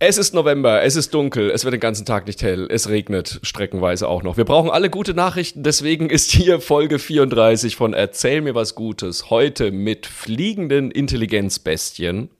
[0.00, 3.40] Es ist November, es ist dunkel, es wird den ganzen Tag nicht hell, es regnet
[3.42, 4.36] streckenweise auch noch.
[4.36, 9.28] Wir brauchen alle gute Nachrichten, deswegen ist hier Folge 34 von Erzähl mir was Gutes.
[9.28, 12.30] Heute mit fliegenden Intelligenzbestien.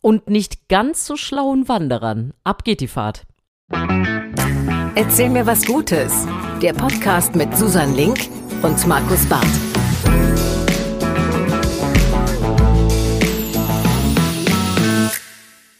[0.00, 2.32] Und nicht ganz so schlauen Wanderern.
[2.42, 3.22] Ab geht die Fahrt.
[4.96, 6.26] Erzähl mir was Gutes.
[6.60, 8.18] Der Podcast mit Susan Link
[8.62, 9.46] und Markus Barth.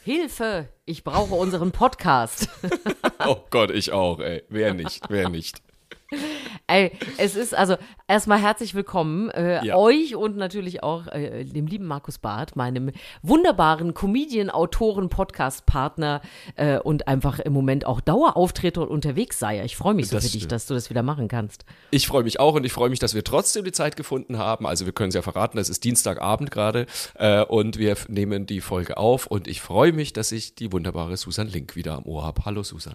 [0.05, 2.49] Hilfe, ich brauche unseren Podcast.
[3.27, 4.45] oh Gott, ich auch, ey.
[4.49, 5.61] Wer nicht, wer nicht.
[6.69, 9.77] Ey, es ist also erstmal herzlich willkommen äh, ja.
[9.77, 12.93] euch und natürlich auch äh, dem lieben Markus Barth, meinem
[13.23, 16.21] wunderbaren Comedian, Autoren, Podcast-Partner
[16.55, 19.65] äh, und einfach im Moment auch Dauerauftritt und unterwegs sei.
[19.65, 21.65] Ich freue mich so das für dich, dass du das wieder machen kannst.
[21.91, 24.67] Ich freue mich auch und ich freue mich, dass wir trotzdem die Zeit gefunden haben.
[24.67, 28.61] Also wir können es ja verraten, es ist Dienstagabend gerade äh, und wir nehmen die
[28.61, 32.25] Folge auf und ich freue mich, dass ich die wunderbare Susan Link wieder am Ohr
[32.25, 32.45] habe.
[32.45, 32.95] Hallo Susan.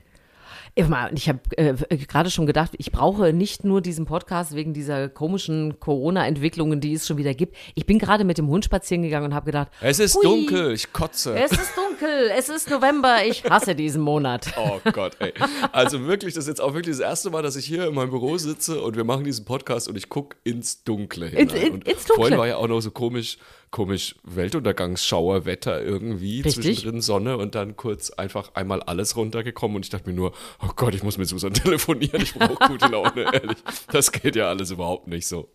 [0.74, 1.74] Ich habe äh,
[2.08, 7.06] gerade schon gedacht, ich brauche nicht nur diesen Podcast wegen dieser komischen Corona-Entwicklungen, die es
[7.06, 7.58] schon wieder gibt.
[7.76, 10.72] Ich bin gerade mit dem Hund spazieren gegangen und habe gedacht, es ist hui, dunkel,
[10.72, 11.38] ich kotze.
[11.38, 14.48] Es ist dunkel, es ist November, ich hasse diesen Monat.
[14.64, 15.34] Oh Gott, ey.
[15.72, 18.12] Also wirklich, das ist jetzt auch wirklich das erste Mal, dass ich hier in meinem
[18.12, 21.50] Büro sitze und wir machen diesen Podcast und ich gucke ins Dunkle hinein.
[21.50, 22.16] In, in, ins Dunkle.
[22.16, 23.38] Vorhin war ja auch noch so komisch
[23.72, 26.64] komisch Weltuntergangsschauerwetter irgendwie, Richtig.
[26.64, 30.72] zwischendrin Sonne und dann kurz einfach einmal alles runtergekommen und ich dachte mir nur, oh
[30.76, 33.58] Gott, ich muss mit Susan telefonieren, ich brauche gute Laune, ehrlich.
[33.92, 35.50] Das geht ja alles überhaupt nicht so.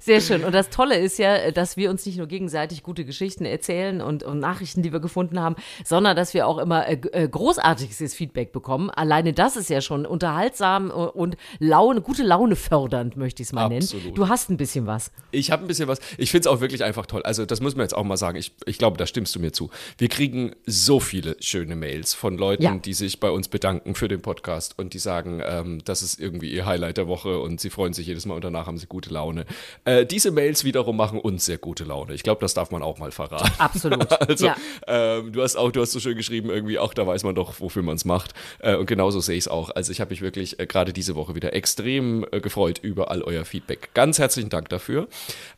[0.00, 0.42] Sehr schön.
[0.44, 4.22] Und das Tolle ist ja, dass wir uns nicht nur gegenseitig gute Geschichten erzählen und,
[4.22, 8.52] und Nachrichten, die wir gefunden haben, sondern dass wir auch immer äh, äh großartiges Feedback
[8.52, 8.90] bekommen.
[8.90, 13.66] Alleine das ist ja schon unterhaltsam und Laune, gute Laune fördernd, möchte ich es mal
[13.66, 14.04] Absolut.
[14.04, 14.14] nennen.
[14.14, 15.12] Du hast ein bisschen was.
[15.30, 16.00] Ich habe ein bisschen was.
[16.18, 17.22] Ich finde es auch wirklich einfach toll.
[17.22, 18.38] Also, das muss man jetzt auch mal sagen.
[18.38, 19.70] Ich, ich glaube, da stimmst du mir zu.
[19.98, 22.74] Wir kriegen so viele schöne Mails von Leuten, ja.
[22.74, 26.50] die sich bei uns bedanken für den Podcast und die sagen, ähm, das ist irgendwie
[26.50, 29.14] ihr Highlight der Woche und sie freuen sich jedes Mal und danach haben sie gute
[29.14, 29.44] Laune.
[29.84, 32.14] Äh, diese Mails wiederum machen uns sehr gute Laune.
[32.14, 33.52] Ich glaube, das darf man auch mal verraten.
[33.58, 34.12] Absolut.
[34.28, 34.56] also, ja.
[34.86, 37.60] ähm, du hast auch, du hast so schön geschrieben, irgendwie auch, da weiß man doch,
[37.60, 38.32] wofür man es macht.
[38.60, 39.70] Äh, und genauso sehe ich es auch.
[39.70, 43.22] Also ich habe mich wirklich äh, gerade diese Woche wieder extrem äh, gefreut über all
[43.22, 43.90] euer Feedback.
[43.94, 45.08] Ganz herzlichen Dank dafür.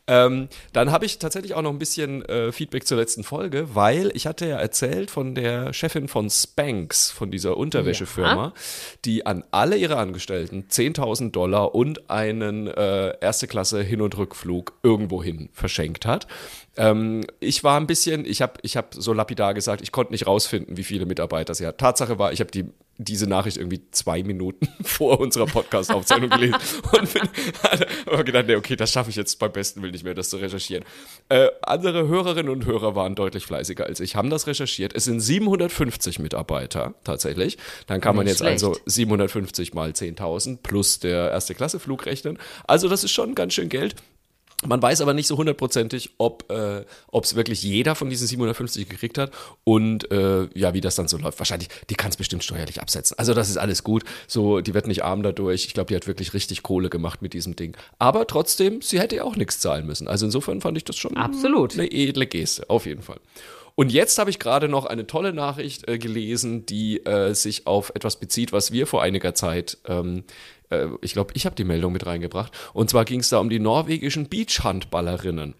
[0.07, 4.11] Ähm, dann habe ich tatsächlich auch noch ein bisschen äh, Feedback zur letzten Folge, weil
[4.15, 8.53] ich hatte ja erzählt von der Chefin von Spanx, von dieser Unterwäschefirma, ja.
[9.03, 14.73] die an alle ihre Angestellten 10.000 Dollar und einen äh, erste Klasse Hin- und Rückflug
[14.81, 16.25] irgendwohin verschenkt hat.
[16.77, 20.25] Ähm, ich war ein bisschen, ich habe ich hab so lapidar gesagt, ich konnte nicht
[20.25, 21.77] rausfinden, wie viele Mitarbeiter sie hat.
[21.77, 22.65] Tatsache war, ich habe die
[22.97, 26.55] diese Nachricht irgendwie zwei Minuten vor unserer Podcast-Aufzeichnung gelesen
[26.97, 27.23] und bin,
[28.09, 30.37] habe gedacht, nee, okay, das schaffe ich jetzt beim besten Willen nicht mehr, das zu
[30.37, 30.85] recherchieren.
[31.29, 34.95] Äh, andere Hörerinnen und Hörer waren deutlich fleißiger als ich, haben das recherchiert.
[34.95, 37.57] Es sind 750 Mitarbeiter tatsächlich.
[37.87, 38.63] Dann kann man jetzt schlecht.
[38.63, 42.39] also 750 mal 10.000 plus der erste Klasse Flug rechnen.
[42.65, 43.95] Also das ist schon ganz schön Geld.
[44.67, 46.83] Man weiß aber nicht so hundertprozentig, ob äh,
[47.21, 49.31] es wirklich jeder von diesen 750 gekriegt hat
[49.63, 51.39] und äh, ja, wie das dann so läuft.
[51.39, 53.17] Wahrscheinlich, die kann es bestimmt steuerlich absetzen.
[53.17, 54.03] Also das ist alles gut.
[54.27, 55.65] So, die wird nicht arm dadurch.
[55.65, 57.75] Ich glaube, die hat wirklich richtig Kohle gemacht mit diesem Ding.
[57.99, 60.07] Aber trotzdem, sie hätte ja auch nichts zahlen müssen.
[60.07, 61.73] Also insofern fand ich das schon Absolut.
[61.73, 63.19] eine edle Geste, auf jeden Fall.
[63.75, 67.91] Und jetzt habe ich gerade noch eine tolle Nachricht äh, gelesen, die äh, sich auf
[67.93, 70.23] etwas bezieht, was wir vor einiger Zeit ähm,
[70.69, 72.51] äh, ich glaube, ich habe die Meldung mit reingebracht.
[72.73, 75.55] Und zwar ging es da um die norwegischen Beachhandballerinnen.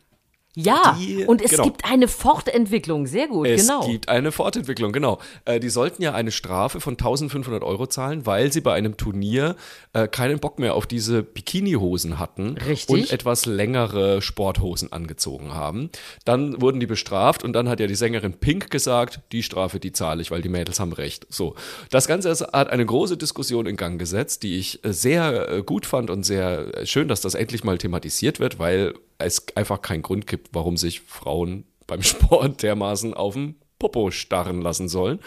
[0.55, 1.63] Ja, die, und es genau.
[1.63, 3.81] gibt eine Fortentwicklung, sehr gut, es genau.
[3.81, 5.19] Es gibt eine Fortentwicklung, genau.
[5.43, 9.55] Äh, die sollten ja eine Strafe von 1500 Euro zahlen, weil sie bei einem Turnier
[9.93, 12.89] äh, keinen Bock mehr auf diese Bikini-Hosen hatten Richtig.
[12.89, 15.89] und etwas längere Sporthosen angezogen haben.
[16.23, 19.91] Dann wurden die bestraft und dann hat ja die Sängerin Pink gesagt, die Strafe, die
[19.91, 21.27] zahle ich, weil die Mädels haben recht.
[21.29, 21.55] So,
[21.89, 26.09] das Ganze hat eine große Diskussion in Gang gesetzt, die ich sehr äh, gut fand
[26.09, 30.27] und sehr äh, schön, dass das endlich mal thematisiert wird, weil es einfach keinen Grund
[30.27, 35.19] gibt, warum sich Frauen beim Sport dermaßen auf den Popo starren lassen sollen.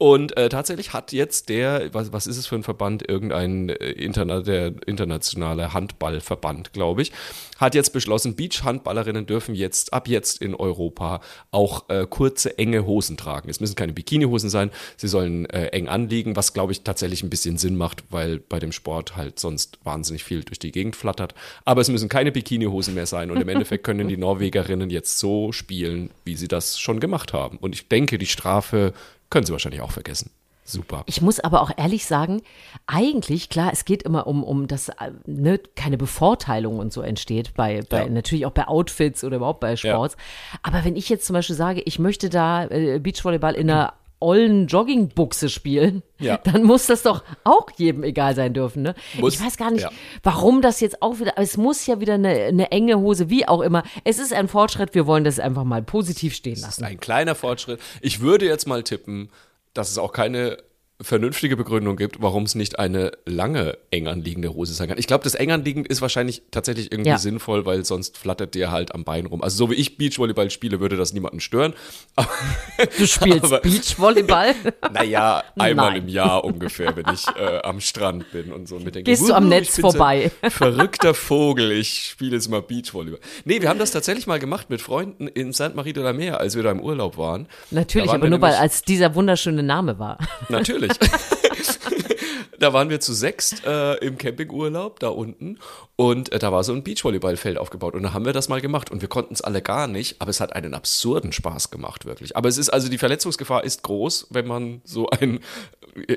[0.00, 3.90] Und äh, tatsächlich hat jetzt der, was, was ist es für ein Verband, irgendein äh,
[3.90, 7.12] Interna der internationale Handballverband, glaube ich,
[7.58, 11.20] hat jetzt beschlossen, Beach-Handballerinnen dürfen jetzt ab jetzt in Europa
[11.50, 13.50] auch äh, kurze, enge Hosen tragen.
[13.50, 17.28] Es müssen keine Bikini-Hosen sein, sie sollen äh, eng anliegen, was, glaube ich, tatsächlich ein
[17.28, 21.34] bisschen Sinn macht, weil bei dem Sport halt sonst wahnsinnig viel durch die Gegend flattert.
[21.66, 25.52] Aber es müssen keine Bikini-Hosen mehr sein und im Endeffekt können die Norwegerinnen jetzt so
[25.52, 27.58] spielen, wie sie das schon gemacht haben.
[27.58, 28.94] Und ich denke, die Strafe
[29.30, 30.30] können Sie wahrscheinlich auch vergessen.
[30.70, 31.02] Super.
[31.06, 32.42] Ich muss aber auch ehrlich sagen,
[32.86, 37.54] eigentlich, klar, es geht immer um, um das, äh, ne, keine Bevorteilung und so entsteht,
[37.54, 38.08] bei, bei ja.
[38.08, 40.16] natürlich auch bei Outfits oder überhaupt bei Sports.
[40.16, 40.58] Ja.
[40.62, 44.66] Aber wenn ich jetzt zum Beispiel sage, ich möchte da äh, Beachvolleyball in einer ollen
[44.66, 46.36] Joggingbuchse spielen, Ja.
[46.44, 48.82] dann muss das doch auch jedem egal sein dürfen.
[48.82, 48.94] Ne?
[49.18, 49.90] Muss, ich weiß gar nicht, ja.
[50.22, 53.60] warum das jetzt auch wieder, es muss ja wieder eine, eine enge Hose, wie auch
[53.62, 53.82] immer.
[54.04, 56.84] Es ist ein Fortschritt, wir wollen das einfach mal positiv stehen Das ist lassen.
[56.84, 57.80] ein kleiner Fortschritt.
[58.00, 59.30] Ich würde jetzt mal tippen,
[59.74, 60.58] dass es auch keine
[61.02, 64.98] vernünftige Begründung gibt, warum es nicht eine lange eng anliegende Hose sein kann.
[64.98, 67.18] Ich glaube, das eng anliegend ist wahrscheinlich tatsächlich irgendwie Ja.
[67.18, 69.42] sinnvoll, weil sonst flattert dir halt am Bein rum.
[69.42, 71.74] Also so wie ich Beachvolleyball spiele, würde das niemanden stören.
[72.16, 72.28] Aber,
[72.98, 74.54] Du spielst Aber- Beachvolleyball.
[74.92, 76.02] naja, einmal Nein.
[76.02, 79.32] im Jahr ungefähr, wenn ich äh, am Strand bin und so mit denke, Gehst du
[79.34, 83.20] am "Wuhu, Netz vorbei." Verrückter Vogel, ich spiele jetzt mal Beachvolleyball.
[83.44, 86.40] Nee, wir haben das tatsächlich mal gemacht mit Freunden in Sainte Marie de la Mer,
[86.40, 87.46] als wir da im Urlaub waren.
[87.70, 90.18] Natürlich, waren aber nur weil als dieser wunderschöne Name war.
[90.48, 90.89] Natürlich.
[92.58, 95.58] da waren wir zu sechst äh, im Campingurlaub da unten
[95.96, 98.90] und äh, da war so ein Beachvolleyballfeld aufgebaut und da haben wir das mal gemacht
[98.90, 102.36] und wir konnten es alle gar nicht, aber es hat einen absurden Spaß gemacht, wirklich.
[102.36, 105.40] Aber es ist also die Verletzungsgefahr ist groß, wenn man so ein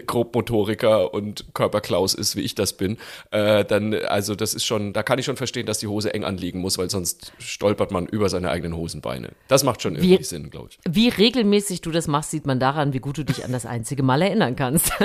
[0.06, 2.98] Grobmotoriker und Körperklaus ist, wie ich das bin,
[3.32, 6.24] äh, dann, also das ist schon, da kann ich schon verstehen, dass die Hose eng
[6.24, 9.30] anliegen muss, weil sonst stolpert man über seine eigenen Hosenbeine.
[9.48, 10.80] Das macht schon irgendwie Wie- Sinn, glaube ich.
[10.90, 14.04] Wie regelmäßig du das machst, sieht man daran, wie gut du dich an das einzige
[14.04, 14.92] Mal erinnern kannst.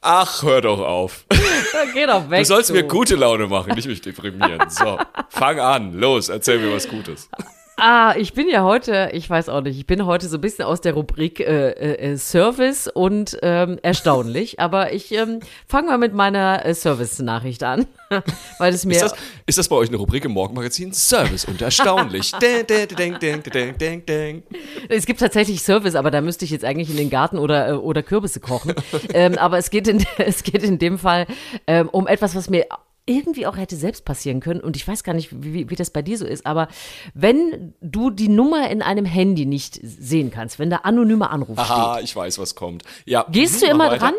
[0.00, 1.24] Ach, hör doch auf.
[1.94, 2.40] Geh doch weg.
[2.40, 4.68] Du sollst mir gute Laune machen, nicht mich deprimieren.
[4.68, 4.98] So,
[5.28, 7.28] fang an, los, erzähl mir was Gutes.
[7.84, 10.66] Ah, ich bin ja heute, ich weiß auch nicht, ich bin heute so ein bisschen
[10.66, 16.14] aus der Rubrik äh, äh, Service und ähm, erstaunlich, aber ich ähm, fange mal mit
[16.14, 17.88] meiner äh, Service-Nachricht an,
[18.60, 19.14] weil es mir Ist das,
[19.46, 20.92] ist das bei euch eine Rubrik im Morgenmagazin?
[20.92, 22.30] Service und erstaunlich.
[22.40, 24.42] Ding, ding, ding.
[24.88, 27.72] Es gibt tatsächlich Service, aber da müsste ich jetzt eigentlich in den Garten oder, äh,
[27.72, 28.74] oder Kürbisse kochen.
[29.12, 31.26] ähm, aber es geht, in, es geht in dem Fall
[31.66, 32.64] ähm, um etwas, was mir
[33.06, 34.60] irgendwie auch hätte selbst passieren können.
[34.60, 36.46] Und ich weiß gar nicht, wie, wie das bei dir so ist.
[36.46, 36.68] Aber
[37.14, 42.00] wenn du die Nummer in einem Handy nicht sehen kannst, wenn da anonymer Anruf Aha,
[42.00, 42.84] ich weiß, was kommt.
[43.04, 43.26] Ja.
[43.30, 43.98] Gehst du immer weiter.
[44.06, 44.14] dran?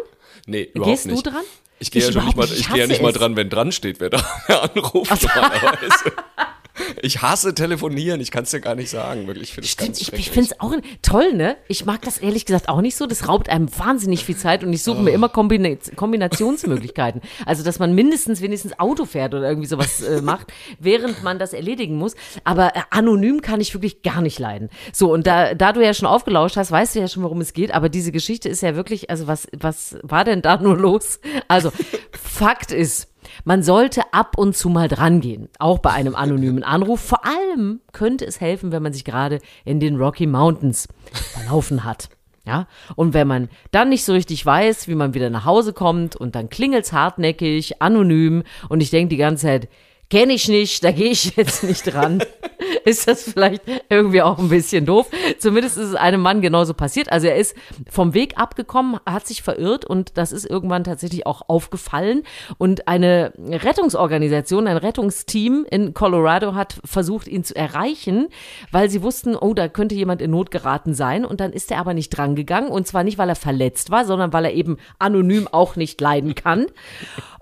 [0.46, 1.26] Nee, überhaupt Gehst du nicht.
[1.26, 1.44] dran?
[1.80, 4.00] Ich gehe ja nicht mal, ich Ich gehe ja nicht mal dran, wenn dran steht,
[4.00, 6.14] wer da anruft normalerweise.
[7.02, 9.50] Ich hasse telefonieren, ich kann es dir gar nicht sagen, wirklich.
[9.50, 10.28] Ich finde es Stimmt, ganz ich, schrecklich.
[10.28, 11.56] ich finde es auch toll, ne?
[11.68, 13.06] Ich mag das ehrlich gesagt auch nicht so.
[13.06, 15.16] Das raubt einem wahnsinnig viel Zeit und ich suche mir Oh.
[15.16, 17.22] immer Kombina Kombinationsmöglichkeiten.
[17.46, 20.48] Also, dass man mindestens wenigstens Auto fährt oder irgendwie sowas äh, macht,
[20.80, 22.16] während man das erledigen muss.
[22.44, 24.70] Aber äh, anonym kann ich wirklich gar nicht leiden.
[24.92, 27.54] So, und da, da du ja schon aufgelauscht hast, weißt du ja schon, worum es
[27.54, 27.74] geht.
[27.74, 31.20] Aber diese Geschichte ist ja wirklich, also was, was war denn da nur los?
[31.48, 31.72] Also,
[32.12, 33.08] Fakt ist,
[33.44, 37.02] man sollte ab und zu mal drangehen, auch bei einem anonymen Anruf.
[37.02, 40.88] Vor allem könnte es helfen, wenn man sich gerade in den Rocky Mountains
[41.34, 42.10] verlaufen hat.
[42.46, 42.68] Ja,
[42.98, 46.36] und wenn man dann nicht so richtig weiß, wie man wieder nach Hause kommt und
[46.36, 49.70] dann klingelt's hartnäckig, anonym und ich denke die ganze Zeit,
[50.14, 52.24] kenne ich nicht, da gehe ich jetzt nicht dran.
[52.86, 55.08] ist das vielleicht irgendwie auch ein bisschen doof.
[55.40, 57.12] Zumindest ist es einem Mann genauso passiert.
[57.12, 57.56] Also er ist
[57.90, 62.22] vom Weg abgekommen, hat sich verirrt und das ist irgendwann tatsächlich auch aufgefallen.
[62.60, 68.28] Und eine Rettungsorganisation, ein Rettungsteam in Colorado hat versucht, ihn zu erreichen,
[68.72, 71.26] weil sie wussten, oh, da könnte jemand in Not geraten sein.
[71.26, 72.70] Und dann ist er aber nicht drangegangen.
[72.70, 76.36] Und zwar nicht, weil er verletzt war, sondern weil er eben anonym auch nicht leiden
[76.36, 76.68] kann.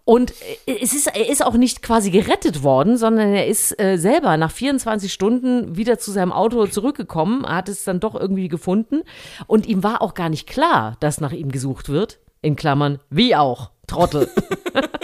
[0.03, 0.33] Und
[0.65, 4.37] äh, es ist, er ist auch nicht quasi gerettet worden, sondern er ist äh, selber
[4.37, 9.01] nach 24 Stunden wieder zu seinem Auto zurückgekommen, hat es dann doch irgendwie gefunden.
[9.47, 12.19] Und ihm war auch gar nicht klar, dass nach ihm gesucht wird.
[12.41, 14.29] In Klammern, wie auch, Trottel.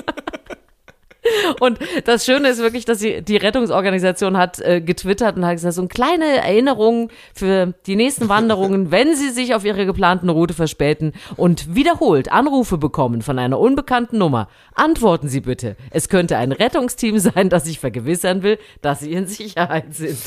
[1.60, 5.76] Und das Schöne ist wirklich, dass sie, die Rettungsorganisation hat äh, getwittert und hat gesagt,
[5.76, 10.54] so eine kleine Erinnerung für die nächsten Wanderungen, wenn sie sich auf ihre geplanten Route
[10.54, 15.76] verspäten und wiederholt Anrufe bekommen von einer unbekannten Nummer, antworten Sie bitte.
[15.92, 20.18] Es könnte ein Rettungsteam sein, das sich vergewissern will, dass Sie in Sicherheit sind.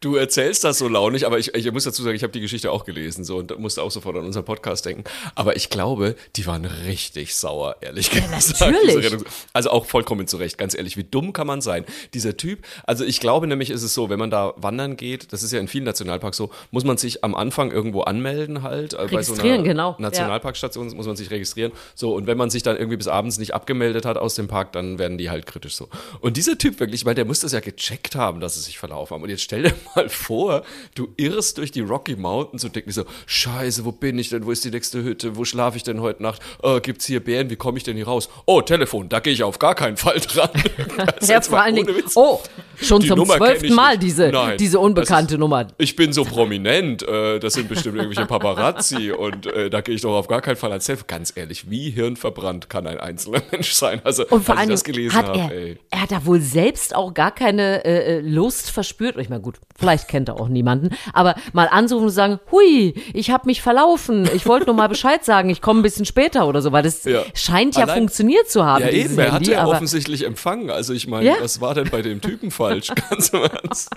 [0.00, 2.70] Du erzählst das so launig, aber ich, ich muss dazu sagen, ich habe die Geschichte
[2.70, 5.02] auch gelesen so und musste auch sofort an unseren Podcast denken.
[5.34, 8.60] Aber ich glaube, die waren richtig sauer, ehrlich gesagt.
[8.60, 9.16] natürlich.
[9.52, 10.96] Also auch vollkommen zurecht, ganz ehrlich.
[10.96, 11.84] Wie dumm kann man sein?
[12.14, 15.42] Dieser Typ, also ich glaube nämlich ist es so, wenn man da wandern geht, das
[15.42, 18.92] ist ja in vielen Nationalparks so, muss man sich am Anfang irgendwo anmelden halt.
[18.94, 20.02] äh, Bei so Registrieren, einer genau, ja.
[20.02, 21.72] Nationalparkstation muss man sich registrieren.
[21.96, 24.72] So, und wenn man sich dann irgendwie bis abends nicht abgemeldet hat aus dem Park,
[24.72, 25.88] dann werden die halt kritisch so.
[26.20, 29.14] Und dieser Typ wirklich, weil der muss das ja gecheckt haben, dass sie sich verlaufen
[29.14, 29.22] haben.
[29.24, 30.62] Und jetzt stell dir mal vor,
[30.94, 34.44] du irrst durch die Rocky Mountains und denkst dir so, scheiße, wo bin ich denn?
[34.46, 35.36] Wo ist die nächste Hütte?
[35.36, 36.40] Wo schlafe ich denn heute Nacht?
[36.62, 37.50] Äh, gibt's hier Bären?
[37.50, 38.28] Wie komme ich denn hier raus?
[38.46, 40.50] Oh, Telefon, da gehe ich auf gar keinen Fall dran.
[40.96, 42.40] Das ist Ja, jetzt vor allen Dingen, oh,
[42.80, 45.68] schon Die zum zwölften Mal diese, Nein, diese unbekannte ist- Nummer.
[45.78, 50.02] Ich bin so prominent, äh, das sind bestimmt irgendwelche Paparazzi und äh, da gehe ich
[50.02, 51.06] doch auf gar keinen Fall ans Telefon.
[51.06, 54.00] Ganz ehrlich, wie hirnverbrannt kann ein einzelner Mensch sein?
[54.04, 55.78] Also, Und vor als das gelesen hat habe, er, ey.
[55.90, 59.16] er hat da wohl selbst auch gar keine äh, äh, Lust verspürt.
[59.18, 60.90] Ich meine, gut, Vielleicht kennt er auch niemanden.
[61.12, 64.28] Aber mal ansuchen und sagen, hui, ich habe mich verlaufen.
[64.34, 67.04] Ich wollte nur mal Bescheid sagen, ich komme ein bisschen später oder so, weil das
[67.04, 67.22] Ja.
[67.32, 68.82] scheint ja Allein- funktioniert zu haben.
[68.82, 70.70] Ja, eben, er hatte ja offensichtlich empfangen.
[70.70, 71.34] Also ich meine, Ja.
[71.40, 72.88] was war denn bei dem Typen falsch?
[73.10, 73.90] Ganz im Ernst.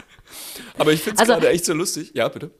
[0.77, 2.11] Aber ich finde es Also- gerade echt so lustig.
[2.13, 2.51] Ja, bitte.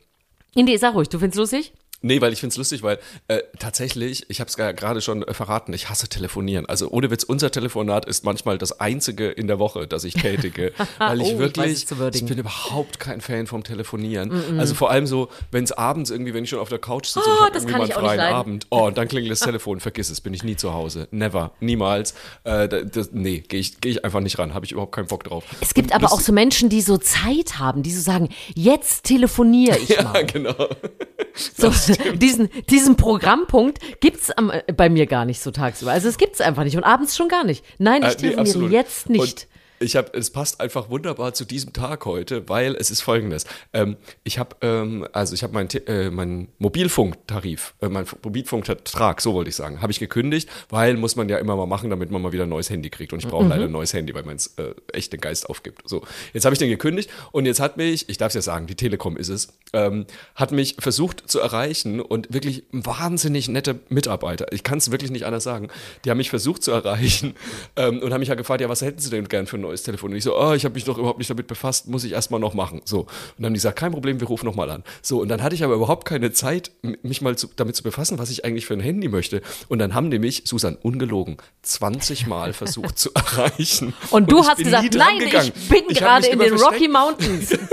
[0.56, 1.74] Indi, sag ruhig, du findest lustig?
[2.03, 5.34] Nee, weil ich finde es lustig, weil äh, tatsächlich, ich habe es gerade schon äh,
[5.34, 6.65] verraten, ich hasse telefonieren.
[6.65, 10.74] Also ohne Witz, unser Telefonat ist manchmal das einzige in der Woche, das ich tätige.
[10.98, 12.27] Weil Oh, ich ich weiß wirklich, zu würdigen.
[12.27, 14.60] bin überhaupt kein Fan vom Telefonieren.
[14.60, 17.25] Also vor allem so, wenn es abends irgendwie, wenn ich schon auf der Couch sitze
[17.27, 18.20] Oh, ich irgendwie mal ich einen freien.
[18.34, 18.67] Abend.
[18.72, 21.08] Oh, und dann klingelt das Telefon, vergiss es, bin ich nie zu Hause.
[21.12, 22.13] Never, niemals.
[22.43, 25.24] Äh, das, nee, gehe ich, geh ich einfach nicht ran, habe ich überhaupt keinen Bock
[25.24, 25.43] drauf.
[25.62, 29.03] Es gibt Und aber auch so Menschen, die so Zeit haben, die so sagen, jetzt
[29.05, 30.25] telefoniere ich Ja, mal.
[30.25, 30.55] genau.
[31.58, 31.72] So,
[32.16, 35.92] diesen, diesen Programmpunkt gibt's am, äh, bei mir gar nicht so tagsüber.
[35.92, 37.64] Also es gibt's einfach nicht und abends schon gar nicht.
[37.78, 38.72] Nein, ich Äh, nee, telefoniere absolut.
[38.72, 39.48] jetzt nicht.
[39.82, 43.46] Ich habe, es passt einfach wunderbar zu diesem Tag heute, weil es ist folgendes.
[43.74, 49.34] Ähm, ich habe, ähm, also ich habe meinen äh, mein Mobilfunktarif, äh, meinen Mobilfunkvertrag, so
[49.34, 52.22] wollte ich sagen, habe ich gekündigt, weil muss man ja immer mal machen, damit man
[52.22, 53.12] mal wieder ein neues Handy kriegt.
[53.12, 53.30] Und ich Mhm.
[53.32, 55.82] brauche leider ein neues Handy, weil meins äh, echt den Geist aufgibt.
[55.90, 58.68] So, jetzt habe ich den gekündigt und jetzt hat mich, ich darf es ja sagen,
[58.68, 64.52] die Telekom ist es, ähm, hat mich versucht zu erreichen und wirklich wahnsinnig nette Mitarbeiter.
[64.54, 65.70] Ich kann es wirklich nicht anders sagen.
[66.06, 67.34] Die haben mich versucht zu erreichen
[67.78, 69.84] ähm, und haben mich ja gefragt, ja, was hätten Sie denn gern für ein neues
[69.84, 70.12] Telefon?
[70.12, 72.40] Und ich so, oh, ich habe mich doch überhaupt nicht damit befasst, muss ich erstmal
[72.40, 72.82] noch machen.
[72.86, 73.01] So.
[73.01, 74.84] Und dann haben die gesagt, kein Problem, wir rufen nochmal an.
[75.01, 78.20] So, und dann hatte ich aber überhaupt keine Zeit, mich mal zu, damit zu befassen,
[78.20, 79.42] was ich eigentlich für ein Handy möchte.
[79.70, 83.94] Und dann haben die mich, Susan, ungelogen, 20 Mal versucht zu erreichen.
[84.12, 85.51] Und du ich hast gesagt, nein, gegangen.
[85.56, 86.74] ich bin Ich gerade in den versteckt.
[86.74, 87.58] Rocky Mountains.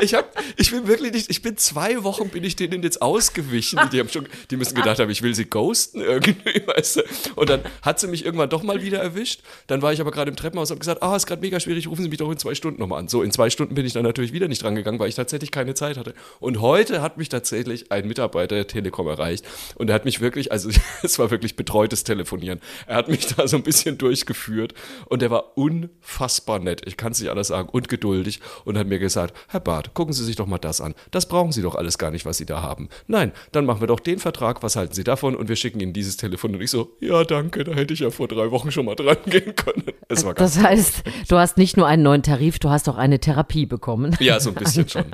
[0.00, 3.80] Ich hab, ich bin wirklich nicht, ich bin zwei Wochen bin ich denen jetzt ausgewichen.
[3.92, 7.02] Die haben schon, die müssen gedacht haben, ich will sie ghosten irgendwie, weißt du.
[7.34, 9.40] Und dann hat sie mich irgendwann doch mal wieder erwischt.
[9.66, 11.88] Dann war ich aber gerade im Treppenhaus und habe gesagt, ah, ist gerade mega schwierig,
[11.88, 13.08] rufen Sie mich doch in zwei Stunden nochmal an.
[13.08, 15.50] So, in zwei Stunden bin ich dann natürlich wieder nicht dran gegangen, weil ich tatsächlich
[15.50, 16.14] keine Zeit hatte.
[16.40, 19.44] Und heute hat mich tatsächlich ein Mitarbeiter der Telekom erreicht.
[19.76, 20.70] Und er hat mich wirklich, also
[21.02, 22.60] es war wirklich betreutes Telefonieren.
[22.86, 24.74] Er hat mich da so ein bisschen durchgeführt
[25.06, 26.82] und er war unfassbar nett.
[26.86, 27.68] Ich kann es nicht anders sagen.
[27.68, 30.94] Und geduldig und hat mir gesagt, Herr Barth, gucken Sie sich doch mal das an.
[31.10, 32.88] Das brauchen Sie doch alles gar nicht, was Sie da haben.
[33.06, 34.62] Nein, dann machen wir doch den Vertrag.
[34.62, 35.34] Was halten Sie davon?
[35.36, 36.54] Und wir schicken Ihnen dieses Telefon.
[36.54, 39.16] Und ich so, ja, danke, da hätte ich ja vor drei Wochen schon mal dran
[39.26, 39.84] gehen können.
[40.08, 43.18] Es war Das heißt, du hast nicht nur einen neuen Tarif, du hast auch eine
[43.18, 44.16] Therapie bekommen.
[44.20, 45.04] ja, so ein bisschen schon.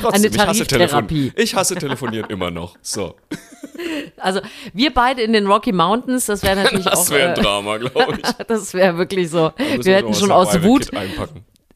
[0.00, 1.14] Trotzdem, Eine ich hasse Tariftherapie.
[1.30, 1.42] Telefon.
[1.42, 2.76] Ich hasse Telefonieren immer noch.
[2.82, 3.14] So,
[4.18, 4.40] Also
[4.74, 6.92] wir beide in den Rocky Mountains, das wäre natürlich auch.
[6.92, 8.30] das wäre ein äh, Drama, glaube ich.
[8.46, 9.52] das wäre wirklich so.
[9.56, 10.90] Wir hätten schon aus Wut,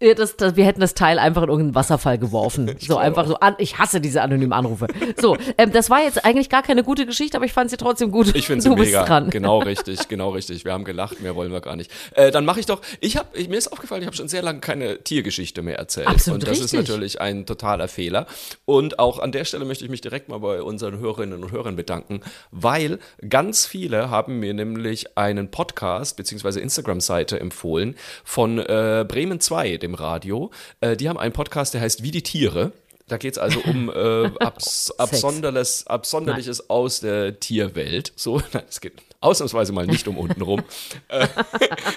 [0.00, 2.70] das, das, wir hätten das Teil einfach in irgendeinen Wasserfall geworfen.
[2.84, 3.28] So glaube einfach auch.
[3.28, 3.54] so an.
[3.58, 4.88] Ich hasse diese anonymen Anrufe.
[5.16, 8.10] So, ähm, das war jetzt eigentlich gar keine gute Geschichte, aber ich fand sie trotzdem
[8.10, 8.34] gut.
[8.34, 9.04] Ich finde sie mega.
[9.04, 9.30] dran.
[9.30, 10.64] Genau richtig, genau richtig.
[10.64, 11.90] Wir haben gelacht, mehr wollen wir gar nicht.
[12.12, 14.60] Äh, dann mache ich doch, ich habe, mir ist aufgefallen, ich habe schon sehr lange
[14.60, 16.08] keine Tiergeschichte mehr erzählt.
[16.08, 16.80] Absolut und das ist richtig.
[16.80, 18.26] natürlich ein totaler Fehler.
[18.66, 21.76] Und auch an der Stelle möchte ich mich direkt mal bei unseren Hörerinnen und Hörern
[21.76, 22.20] bedanken,
[22.50, 22.98] weil
[23.28, 26.60] ganz viele haben mir nämlich einen Podcast bzw.
[26.60, 30.50] Instagram-Seite empfohlen von äh, Bremen 2, dem Radio.
[30.80, 32.72] Äh, die haben einen Podcast, der heißt Wie die Tiere.
[33.06, 38.12] Da geht es also um äh, abs Absonderliches, Absonderliches aus der Tierwelt.
[38.16, 40.62] So, nein, es geht ausnahmsweise mal nicht um untenrum.
[41.08, 41.26] Äh,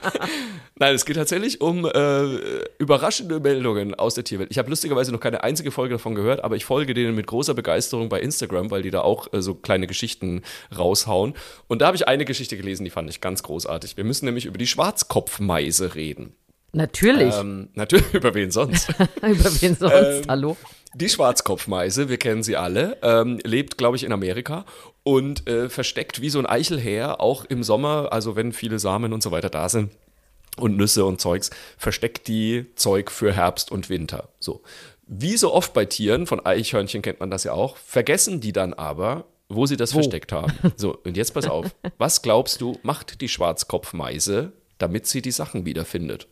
[0.75, 4.51] nein, es geht tatsächlich um äh, überraschende Meldungen aus der Tierwelt.
[4.51, 7.54] Ich habe lustigerweise noch keine einzige Folge davon gehört, aber ich folge denen mit großer
[7.54, 10.42] Begeisterung bei Instagram, weil die da auch äh, so kleine Geschichten
[10.77, 11.36] raushauen.
[11.68, 13.96] Und da habe ich eine Geschichte gelesen, die fand ich ganz großartig.
[13.96, 16.36] Wir müssen nämlich über die Schwarzkopfmeise reden.
[16.74, 17.36] Natürlich.
[17.36, 18.89] Ähm, natürlich, über wen sonst?
[19.21, 19.93] Über wen sonst?
[19.93, 20.57] ähm, Hallo?
[20.93, 24.65] Die Schwarzkopfmeise, wir kennen sie alle, ähm, lebt, glaube ich, in Amerika
[25.03, 29.21] und äh, versteckt wie so ein Eichelhäher auch im Sommer, also wenn viele Samen und
[29.21, 29.91] so weiter da sind
[30.57, 34.29] und Nüsse und Zeugs, versteckt die Zeug für Herbst und Winter.
[34.39, 34.63] So.
[35.05, 38.74] Wie so oft bei Tieren, von Eichhörnchen kennt man das ja auch, vergessen die dann
[38.74, 40.51] aber, wo sie das versteckt haben.
[40.75, 41.67] So, und jetzt pass auf.
[41.97, 46.27] Was glaubst du, macht die Schwarzkopfmeise, damit sie die Sachen wiederfindet?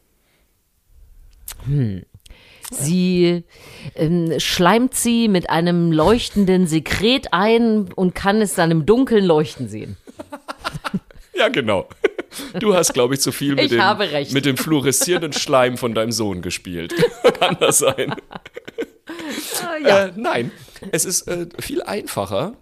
[2.72, 3.44] Sie
[3.96, 9.70] ähm, schleimt sie mit einem leuchtenden Sekret ein und kann es dann im Dunkeln leuchten
[9.70, 9.98] sehen.
[11.38, 11.90] Ja, genau.
[12.60, 16.12] Du hast, glaube ich, zu viel mit, Ich dem, mit dem fluoreszierenden Schleim von deinem
[16.12, 16.94] Sohn gespielt.
[17.40, 18.16] Kann das sein?
[19.84, 20.06] ja.
[20.06, 20.52] Äh, nein,
[20.92, 22.56] es ist äh, viel einfacher.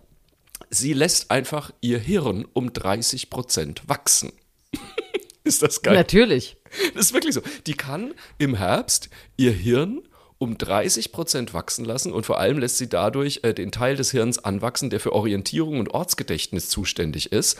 [0.69, 4.31] Sie lässt einfach ihr Hirn um 30 Prozent wachsen.
[5.43, 5.93] ist das geil?
[5.93, 6.57] Natürlich.
[6.93, 7.41] Das ist wirklich so.
[7.67, 10.01] Die kann im Herbst ihr Hirn
[10.43, 14.11] um 30 Prozent wachsen lassen und vor allem lässt sie dadurch äh, den Teil des
[14.11, 17.57] Hirns anwachsen, der für Orientierung und Ortsgedächtnis zuständig ist.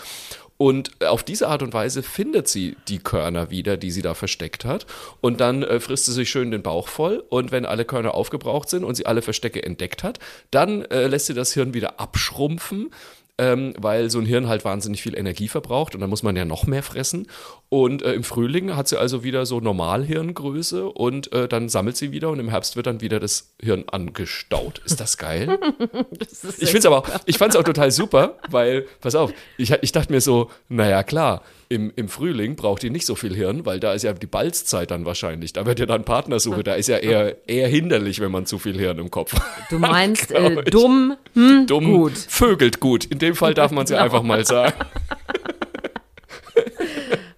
[0.58, 4.66] Und auf diese Art und Weise findet sie die Körner wieder, die sie da versteckt
[4.66, 4.86] hat.
[5.20, 7.24] Und dann äh, frisst sie sich schön den Bauch voll.
[7.30, 10.20] Und wenn alle Körner aufgebraucht sind und sie alle Verstecke entdeckt hat,
[10.52, 12.92] dann äh, lässt sie das Hirn wieder abschrumpfen
[13.40, 16.46] ähm, weil so ein Hirn halt wahnsinnig viel Energie verbraucht und dann muss man ja
[16.46, 17.28] noch mehr fressen.
[17.70, 22.12] Und äh, im Frühling hat sie also wieder so Normalhirngröße und äh, dann sammelt sie
[22.12, 24.82] wieder und im Herbst wird dann wieder das Hirn angestaut.
[24.86, 25.58] Ist das geil?
[26.12, 29.16] das ist ich finde es aber auch, ich fand es auch total super, weil, pass
[29.16, 31.42] auf, ich, ich dachte mir so, naja klar,
[31.74, 34.92] im, im Frühling braucht die nicht so viel Hirn, weil da ist ja die Balzzeit
[34.92, 35.54] dann wahrscheinlich.
[35.54, 38.78] Da wird ja dann Partnersuche, da ist ja eher, eher hinderlich, wenn man zu viel
[38.78, 39.44] Hirn im Kopf hat.
[39.72, 42.14] Du meinst äh, dumm, hm, dumm, gut.
[42.16, 43.06] Vögelt gut.
[43.06, 44.74] In dem Fall darf man es ja einfach mal sagen.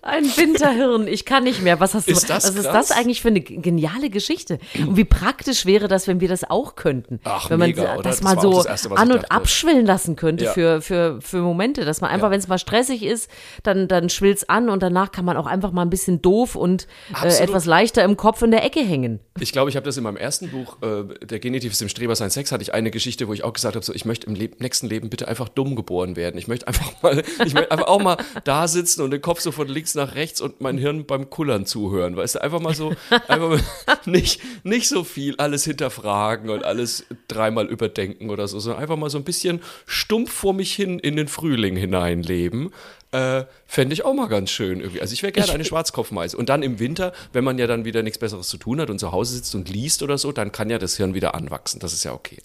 [0.08, 1.80] Ein Winterhirn, ich kann nicht mehr.
[1.80, 2.12] Was hast du?
[2.12, 4.60] Ist das was ist das eigentlich für eine geniale Geschichte?
[4.78, 7.20] Und wie praktisch wäre das, wenn wir das auch könnten?
[7.24, 10.46] Ach, wenn man mega, das mal Das so das Erste, an und abschwillen lassen könnte
[10.46, 10.52] Ja.
[10.54, 12.32] für, für, für Momente, dass man einfach, Ja.
[12.34, 13.32] wenn es mal stressig ist,
[13.64, 16.86] dann, dann schwillt's an und danach kann man auch einfach mal ein bisschen doof und
[17.24, 19.22] äh, etwas leichter im Kopf in der Ecke hängen.
[19.40, 22.16] Ich glaube, ich habe das in meinem ersten Buch, äh, Der Genitiv ist im Streber
[22.16, 24.36] sein Sex, hatte ich eine Geschichte, wo ich auch gesagt habe, so, ich möchte im
[24.36, 26.38] Leb nächsten Leben bitte einfach dumm geboren werden.
[26.38, 29.52] Ich möchte einfach mal, ich möchte einfach auch mal da sitzen und den Kopf so
[29.52, 32.16] von links nach rechts und mein Hirn beim Kullern zuhören.
[32.16, 33.62] Weißt du, einfach mal so, einfach mal
[34.06, 39.10] nicht, nicht so viel alles hinterfragen und alles dreimal überdenken oder so, sondern einfach mal
[39.10, 42.72] so ein bisschen stumpf vor mich hin in den Frühling hineinleben.
[43.12, 45.02] Äh, Fände ich auch mal ganz schön irgendwie.
[45.02, 46.38] Also ich wäre gerne eine Schwarzkopfmeise.
[46.38, 49.00] Und dann im Winter, wenn man ja dann wieder nichts Besseres zu tun hat und
[49.00, 51.80] zu Hause sitzt und liest oder so, dann kann ja das Hirn wieder anwachsen.
[51.80, 52.38] Das ist ja okay.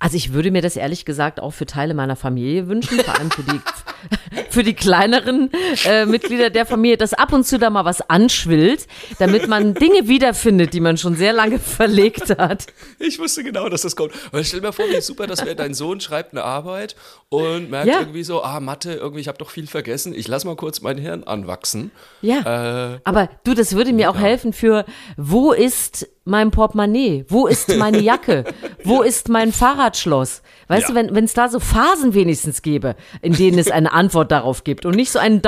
[0.00, 3.30] Also ich würde mir das ehrlich gesagt auch für Teile meiner Familie wünschen, vor allem
[3.30, 3.60] für die,
[4.50, 5.50] für die kleineren
[5.86, 8.88] äh, Mitglieder der Familie, dass ab und zu da mal was anschwillt,
[9.20, 12.66] damit man Dinge wiederfindet, die man schon sehr lange verlegt hat.
[12.98, 14.12] Ich wusste genau, dass das kommt.
[14.32, 16.96] Aber stell dir mal vor, wie super das wäre, dein Sohn schreibt eine Arbeit
[17.28, 18.00] und merkt Ja.
[18.00, 20.14] irgendwie so, ah, Mathe, irgendwie, ich habe doch viel vergessen.
[20.14, 21.92] Ich lass mal kurz mein Hirn anwachsen.
[22.22, 22.94] Ja.
[22.94, 24.84] Äh, Aber du, das würde mir auch helfen für,
[25.16, 27.24] wo ist mein Portemonnaie?
[27.28, 28.44] Wo ist meine Jacke?
[28.84, 30.42] Wo ist mein Fahrradschloss?
[30.68, 31.02] Weißt Ja.
[31.02, 34.86] du, wenn es da so Phasen wenigstens gäbe, in denen es eine Antwort darauf gibt
[34.86, 35.42] und nicht so einen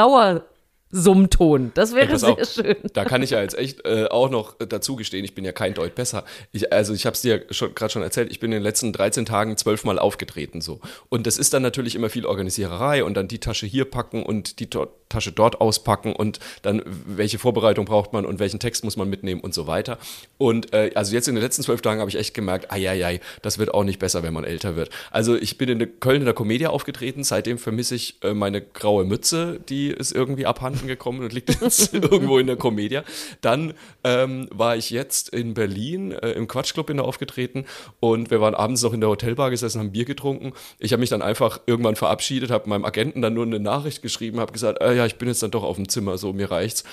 [0.94, 1.72] Dauersummton.
[1.74, 2.76] Das wäre sehr auf, schön.
[2.92, 5.74] Da kann ich ja jetzt echt äh, auch noch dazu gestehen, ich bin ja kein
[5.74, 6.24] Deut besser.
[6.52, 8.92] Ich, also ich habe es dir schon gerade schon erzählt, ich bin in den letzten
[8.92, 10.80] 13 Tagen zwölfmal aufgetreten so.
[11.09, 14.61] Und das ist dann natürlich immer viel Organisiererei und dann die Tasche hier packen und
[14.61, 19.11] die Tasche dort auspacken und dann welche Vorbereitung braucht man und welchen Text muss man
[19.11, 19.98] mitnehmen und so weiter.
[20.38, 23.59] Und äh, also jetzt in den letzten zwölf Tagen habe ich echt gemerkt, ai, das
[23.59, 24.90] wird auch nicht besser, wenn man älter wird.
[25.11, 28.61] Also ich bin in der Köln in der Comedia aufgetreten, seitdem vermisse ich äh, meine
[28.61, 33.05] graue Mütze, die ist irgendwie abhanden gekommen und liegt jetzt irgendwo in der Comedia.
[33.40, 37.64] Dann ähm, war ich jetzt in Berlin äh, im Quatschclub in der aufgetreten
[38.01, 40.53] und wir waren abends noch in der Hotelbar gesessen, haben Bier getrunken.
[40.79, 44.40] Ich habe mich dann einfach irgendwann verabschiedet, habe meinem Agenten dann nur eine Nachricht geschrieben,
[44.40, 46.85] habe gesagt, äh, ja, ich bin jetzt dann doch auf dem Zimmer, so mir reicht's.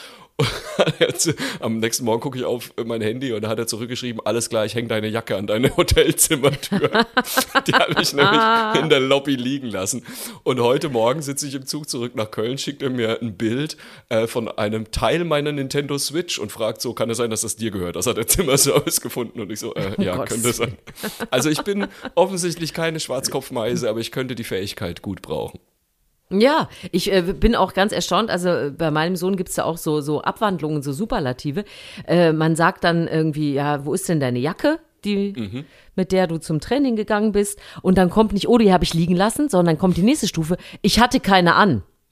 [1.60, 4.66] Am nächsten Morgen gucke ich auf mein Handy und da hat er zurückgeschrieben, alles klar,
[4.66, 6.90] ich hänge deine Jacke an deine Hotelzimmertür.
[7.68, 8.42] Die habe ich nämlich
[8.82, 10.06] in der Lobby liegen lassen.
[10.44, 13.78] Und heute Morgen sitze ich im Zug zurück nach Köln, schickt er mir ein Bild
[14.10, 17.56] äh, von einem Teil meiner Nintendo Switch und fragt so, kann es sein, dass das
[17.56, 17.96] dir gehört?
[17.96, 20.30] Das hat der Zimmerservice gefunden und ich so, äh, ja, Gott.
[20.30, 20.78] könnte sein.
[21.30, 25.60] Also ich bin offensichtlich keine Schwarzkopfmeise, aber ich könnte die Fähigkeit gut brauchen.
[26.32, 28.30] Ja, ich äh, bin auch ganz erstaunt.
[28.30, 31.66] Also äh, bei meinem Sohn gibt's da auch so, so Abwandlungen, so Superlative.
[32.08, 34.80] Äh, man sagt dann irgendwie, ja, wo ist denn deine Jacke?
[35.04, 35.66] Die, Mhm.
[35.96, 37.60] mit der du zum Training gegangen bist.
[37.82, 40.58] Und dann kommt nicht, oh, die habe ich liegen lassen, sondern kommt die nächste Stufe.
[40.84, 41.82] Ich hatte keine an.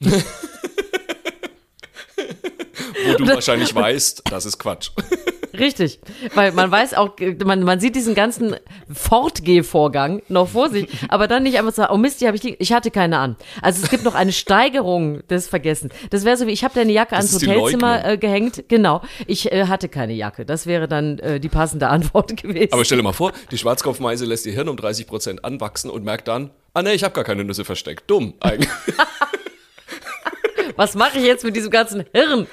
[3.06, 4.90] Wo du wahrscheinlich weißt, das ist Quatsch.
[5.58, 6.00] Richtig.
[6.34, 7.10] Weil man weiß auch,
[7.44, 8.56] man, man sieht diesen ganzen
[8.92, 12.56] Fortgehvorgang noch vor sich, aber dann nicht einfach sagen, oh Mist, die habe ich liegen.
[12.58, 13.36] Ich hatte keine an.
[13.62, 15.92] Also es gibt noch eine Steigerung des Vergessens.
[16.10, 18.64] Das wäre so wie, ich habe deine Jacke Das ans Hotelzimmer äh, gehängt.
[18.68, 19.02] Genau.
[19.26, 20.44] Ich äh, hatte keine Jacke.
[20.44, 22.72] Das wäre dann äh, die passende Antwort gewesen.
[22.72, 26.04] Aber stell dir mal vor, die Schwarzkopfmeise lässt ihr Hirn um 30 Prozent anwachsen und
[26.04, 28.04] merkt dann, ah nee, ich habe gar keine Nüsse versteckt.
[28.08, 28.70] Dumm eigentlich.
[30.76, 32.46] Was mache ich jetzt mit diesem ganzen Hirn?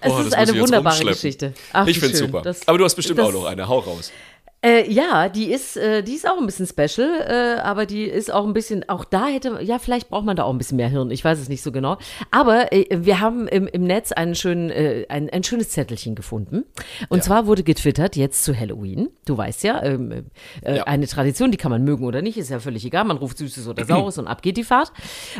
[0.00, 1.12] Es Boah, ist eine wunderbare rumschleppen.
[1.14, 1.54] Geschichte.
[1.72, 2.14] Ach, ich schön.
[2.14, 2.42] super.
[2.42, 3.66] Das- Aber du hast bestimmt das- auch noch eine.
[3.68, 4.12] Hau raus.
[4.60, 8.32] Äh, ja, die ist, äh, die ist auch ein bisschen special, äh, aber die ist
[8.32, 10.88] auch ein bisschen, auch da hätte, ja, vielleicht braucht man da auch ein bisschen mehr
[10.88, 11.96] Hirn, ich weiß es nicht so genau.
[12.32, 16.64] Aber äh, wir haben im, im Netz einen schönen, äh, ein, ein schönes Zettelchen gefunden.
[17.08, 19.10] Und zwar wurde getwittert, jetzt zu Halloween.
[19.26, 20.24] Du weißt ja, ähm,
[20.62, 20.84] äh, Ja.
[20.84, 23.04] eine Tradition, die kann man mögen oder nicht, ist ja völlig egal.
[23.04, 24.92] Man ruft Süßes oder Saures und ab geht die Fahrt.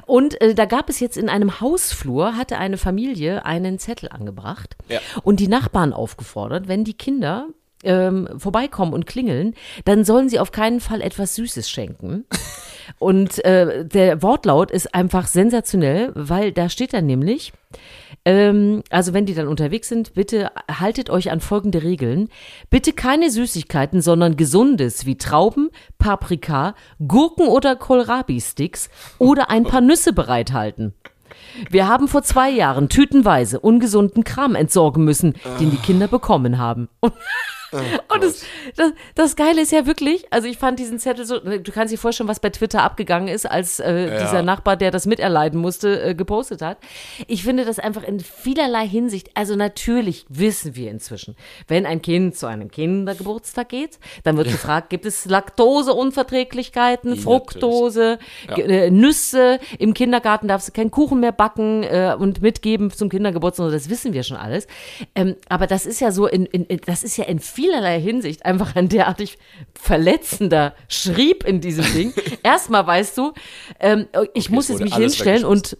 [0.07, 4.77] Und äh, da gab es jetzt in einem Hausflur, hatte eine Familie einen Zettel angebracht
[4.89, 5.01] Ja.
[5.25, 7.49] und die Nachbarn aufgefordert, wenn die Kinder
[7.85, 12.25] ähm, vorbeikommen und klingeln, dann sollen sie auf keinen Fall etwas Süßes schenken.
[12.99, 17.53] Und äh, der Wortlaut ist einfach sensationell, weil da steht dann nämlich,
[18.25, 22.29] ähm, also wenn die dann unterwegs sind, bitte haltet euch an folgende Regeln.
[22.71, 26.75] Bitte keine Süßigkeiten, sondern gesundes wie Trauben, Paprika,
[27.07, 28.89] Gurken oder Kohlrabi-Sticks
[29.19, 30.95] oder ein paar Nüsse bereithalten.
[31.71, 36.89] Wir haben vor zwei Jahren tütenweise ungesunden Kram entsorgen müssen, den die Kinder bekommen haben.
[37.73, 38.43] Und Oh und das,
[38.77, 41.99] das, das Geile ist ja wirklich, also ich fand diesen Zettel so, du kannst dir
[41.99, 44.21] vorstellen, was bei Twitter abgegangen ist, als äh, Ja.
[44.23, 46.79] dieser Nachbar, der das miterleiden musste, äh, gepostet hat.
[47.27, 52.37] Ich finde das einfach in vielerlei Hinsicht, also natürlich wissen wir inzwischen, wenn ein Kind
[52.37, 58.19] zu einem Kindergeburtstag geht, dann wird gefragt, gibt es Laktoseunverträglichkeiten, Ja, Fructose,
[58.55, 63.09] Ge- äh, Nüsse, im Kindergarten darfst du keinen Kuchen mehr backen äh, und mitgeben zum
[63.09, 64.67] Kindergeburtstag, das wissen wir schon alles.
[65.15, 68.77] Ähm, aber das ist ja so, in, in, das ist ja in vielerlei Hinsicht einfach
[68.77, 69.37] ein derartig
[69.75, 72.15] verletzender Schrieb in diesem Ding.
[72.45, 73.33] Erstmal weißt du,
[73.81, 75.77] ähm, ich muss es jetzt mich hinstellen und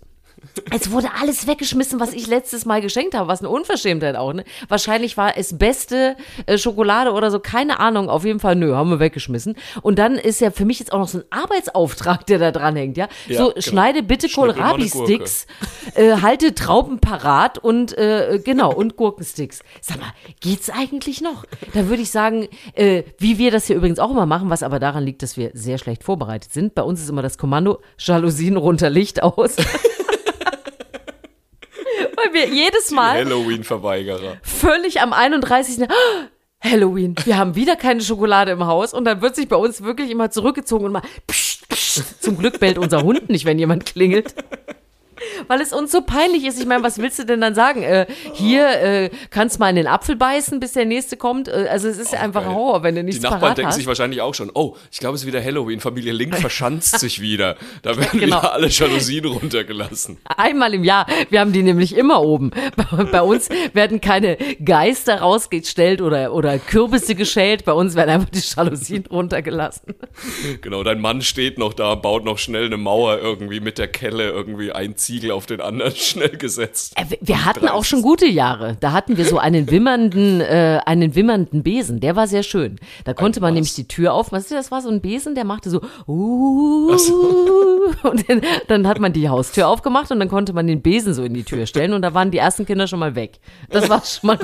[0.71, 4.33] es wurde alles weggeschmissen, was ich letztes Mal geschenkt habe, was eine Unverschämtheit auch.
[4.33, 4.45] Ne?
[4.69, 8.09] Wahrscheinlich war es beste äh, Schokolade oder so, keine Ahnung.
[8.09, 9.57] Auf jeden Fall, nö, haben wir weggeschmissen.
[9.83, 12.77] Und dann ist ja für mich jetzt auch noch so ein Arbeitsauftrag, der da dran
[12.77, 12.97] hängt.
[12.97, 13.61] Ja, Ja, so genau.
[13.61, 15.47] schneide bitte Kohlrabi-Sticks,
[15.95, 19.61] äh, halte Trauben parat und äh, genau und Gurkensticks.
[19.81, 21.45] Sag mal, geht's eigentlich noch?
[21.75, 24.79] Da würde ich sagen, äh, wie wir das hier übrigens auch immer machen, was aber
[24.79, 26.75] daran liegt, dass wir sehr schlecht vorbereitet sind.
[26.75, 29.57] Bei uns ist immer das Kommando Jalousien runter, Licht aus.
[32.17, 34.39] Weil wir jedes Mal Halloween-Verweigerer.
[34.43, 35.89] völlig am 31.
[35.89, 35.95] Ah,
[36.61, 40.11] Halloween, wir haben wieder keine Schokolade im Haus und dann wird sich bei uns wirklich
[40.11, 42.23] immer zurückgezogen und mal psst, psst.
[42.23, 44.35] zum Glück bellt unser Hund nicht, wenn jemand klingelt.
[45.47, 46.59] Weil es uns so peinlich ist.
[46.61, 47.83] Ich meine, was willst du denn dann sagen?
[47.83, 51.49] Äh, hier äh, kannst mal in den Apfel beißen, bis der nächste kommt.
[51.49, 52.55] Äh, also es ist ja einfach geil.
[52.55, 53.77] Horror, wenn du Die nichts Nachbarn parat denken hast.
[53.77, 55.81] sich wahrscheinlich auch schon, oh, ich glaube, es ist wieder Halloween.
[55.81, 57.57] Familie Link verschanzt sich wieder.
[57.83, 58.39] Da werden Genau.
[58.39, 60.19] wieder alle Jalousien runtergelassen.
[60.37, 61.07] Einmal im Jahr.
[61.31, 62.51] Wir haben die nämlich immer oben.
[62.77, 67.65] Bei, bei uns werden keine Geister rausgestellt oder, oder Kürbisse geschält.
[67.65, 69.95] Bei uns werden einfach die Jalousien runtergelassen.
[70.61, 74.31] Genau, dein Mann steht noch da, baut noch schnell eine Mauer irgendwie mit der Kelle,
[74.31, 76.93] irgendwie ein Ziegel auf den anderen schnell gesetzt.
[76.97, 78.77] Äh, wir- hatten auch schon gute Jahre.
[78.81, 82.01] Da hatten wir so einen wimmernden, äh, einen wimmernden Besen.
[82.01, 82.79] Der war sehr schön.
[83.05, 83.55] Da konnte man was?
[83.55, 84.33] nämlich die Tür auf.
[84.33, 85.81] Was das war so ein Besen, der machte so.
[86.07, 86.93] Uh,
[88.03, 91.25] und dann, dann hat man die Haustür aufgemacht und dann konnte man den Besen so
[91.25, 93.41] in die Tür stellen und da waren die ersten Kinder schon mal weg.
[93.71, 94.39] Das war schon mal.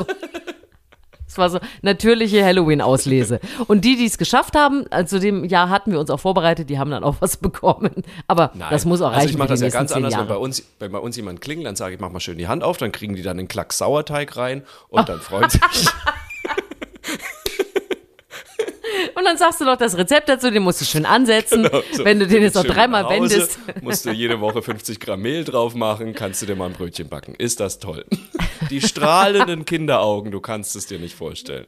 [1.35, 3.41] Das war so natürliche Halloween-Auslese.
[3.67, 6.71] Und die, die es geschafft haben, also zu dem Jahr hatten wir uns auch vorbereitet,
[6.71, 7.91] die haben dann auch was bekommen.
[8.29, 10.63] Aber das muss auch reichen Also ich mache das ja ganz anders, wenn bei, uns,
[10.79, 12.93] wenn bei uns jemand klingelt, dann sage ich, mach mal schön die Hand auf, dann
[12.93, 15.89] kriegen die dann einen Klack Sauerteig rein und dann freuen sie sich.
[19.15, 21.65] Und dann sagst du noch das Rezept dazu, den musst du schön ansetzen.
[21.65, 22.05] Genau, so.
[22.05, 23.59] Wenn du den jetzt noch dreimal Hause, wendest.
[23.83, 27.09] Musst du jede Woche 50 Gramm Mehl drauf machen, kannst du dir mal ein Brötchen
[27.09, 27.35] backen.
[27.37, 28.05] Ist das toll.
[28.71, 31.67] Die strahlenden Kinderaugen, du kannst es dir nicht vorstellen.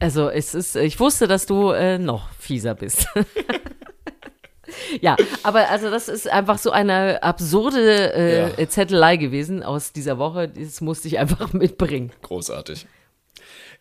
[0.00, 3.06] Also es ist, ich wusste, dass du äh, noch fieser bist.
[5.00, 8.68] ja, aber also das ist einfach so eine absurde äh, Ja.
[8.68, 10.48] Zettelei gewesen aus dieser Woche.
[10.48, 12.12] Das musste ich einfach mitbringen.
[12.22, 12.86] Großartig.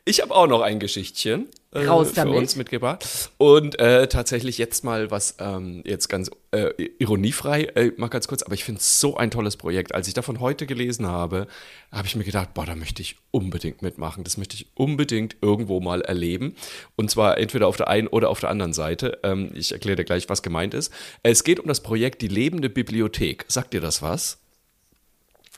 [0.03, 2.35] Ich habe auch noch ein Geschichtchen äh, Raus für damit.
[2.35, 3.07] uns mitgebracht.
[3.37, 8.41] Und äh, tatsächlich jetzt mal was, ähm, jetzt ganz äh, ironiefrei, äh, mal ganz kurz,
[8.41, 9.93] aber ich finde es so ein tolles Projekt.
[9.93, 11.47] Als ich davon heute gelesen habe,
[11.91, 14.23] habe ich mir gedacht, boah, da möchte ich unbedingt mitmachen.
[14.23, 16.55] Das möchte ich unbedingt irgendwo mal erleben.
[16.95, 19.19] Und zwar entweder auf der einen oder auf der anderen Seite.
[19.23, 20.91] Ähm, ich erkläre dir gleich, was gemeint ist.
[21.21, 23.45] Es geht um das Projekt Die lebende Bibliothek.
[23.47, 24.40] Sagt dir das was?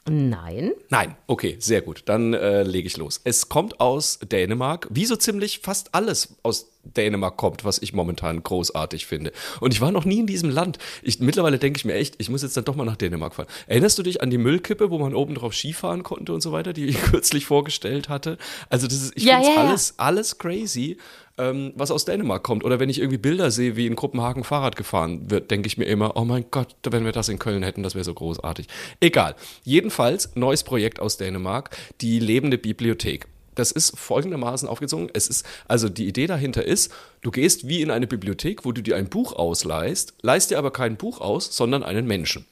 [0.09, 0.73] Nein.
[0.89, 2.03] Nein, okay, sehr gut.
[2.05, 3.21] Dann äh, lege ich los.
[3.23, 8.43] Es kommt aus Dänemark, wie so ziemlich fast alles aus Dänemark kommt, was ich momentan
[8.43, 9.31] großartig finde.
[9.59, 10.77] Und ich war noch nie in diesem Land.
[11.01, 13.47] Ich, mittlerweile denke ich mir echt, ich muss jetzt dann doch mal nach Dänemark fahren.
[13.67, 16.73] Erinnerst du dich an die Müllkippe, wo man oben drauf Skifahren konnte und so weiter,
[16.73, 18.37] die ich kürzlich vorgestellt hatte?
[18.69, 19.67] Also das ist, ich Ja, finde ja, ja.
[19.69, 20.97] alles, alles crazy,
[21.37, 22.63] ähm, was aus Dänemark kommt.
[22.63, 25.85] Oder wenn ich irgendwie Bilder sehe, wie in Kopenhagen Fahrrad gefahren wird, denke ich mir
[25.85, 28.67] immer, oh mein Gott, wenn wir das in Köln hätten, das wäre so großartig.
[28.99, 29.35] Egal.
[29.63, 33.27] Jedenfalls, neues Projekt aus Dänemark, die lebende Bibliothek.
[33.55, 35.09] Das ist folgendermaßen aufgezogen.
[35.13, 38.81] Es ist, also die Idee dahinter ist, du gehst wie in eine Bibliothek, wo du
[38.81, 42.45] dir ein Buch ausleihst, leihst dir aber kein Buch aus, sondern einen Menschen.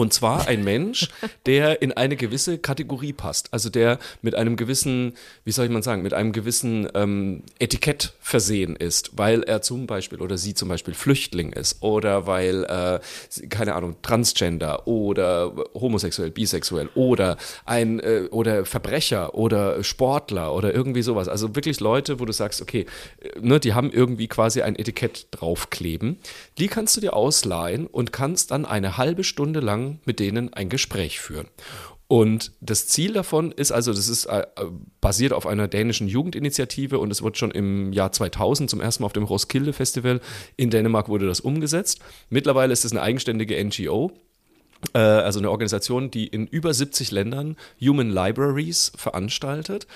[0.00, 1.10] Und zwar ein Mensch,
[1.44, 3.52] der in eine gewisse Kategorie passt.
[3.52, 5.12] Also der mit einem gewissen,
[5.44, 9.86] wie soll ich mal sagen, mit einem gewissen ähm, Etikett versehen ist, weil er zum
[9.86, 13.00] Beispiel oder sie zum Beispiel Flüchtling ist oder weil, äh,
[13.50, 17.36] keine Ahnung, Transgender oder homosexuell, bisexuell oder
[17.66, 21.28] ein äh, oder Verbrecher oder Sportler oder irgendwie sowas.
[21.28, 22.86] Also wirklich Leute, wo du sagst, okay,
[23.20, 26.18] äh, ne, die haben irgendwie quasi ein Etikett draufkleben.
[26.56, 30.68] Die kannst du dir ausleihen und kannst dann eine halbe Stunde lang mit denen ein
[30.68, 31.48] Gespräch führen.
[32.10, 34.44] Und das Ziel davon ist also, das ist äh,
[35.00, 39.06] basiert auf einer dänischen Jugendinitiative und es wird schon im Jahr 2000 zum ersten Mal
[39.06, 40.20] auf dem Roskilde Festival
[40.56, 42.00] in Dänemark wurde das umgesetzt.
[42.28, 44.10] Mittlerweile ist es eine eigenständige NGO,
[44.92, 49.86] äh, also eine Organisation, die in über 70 Ländern Human Libraries veranstaltet.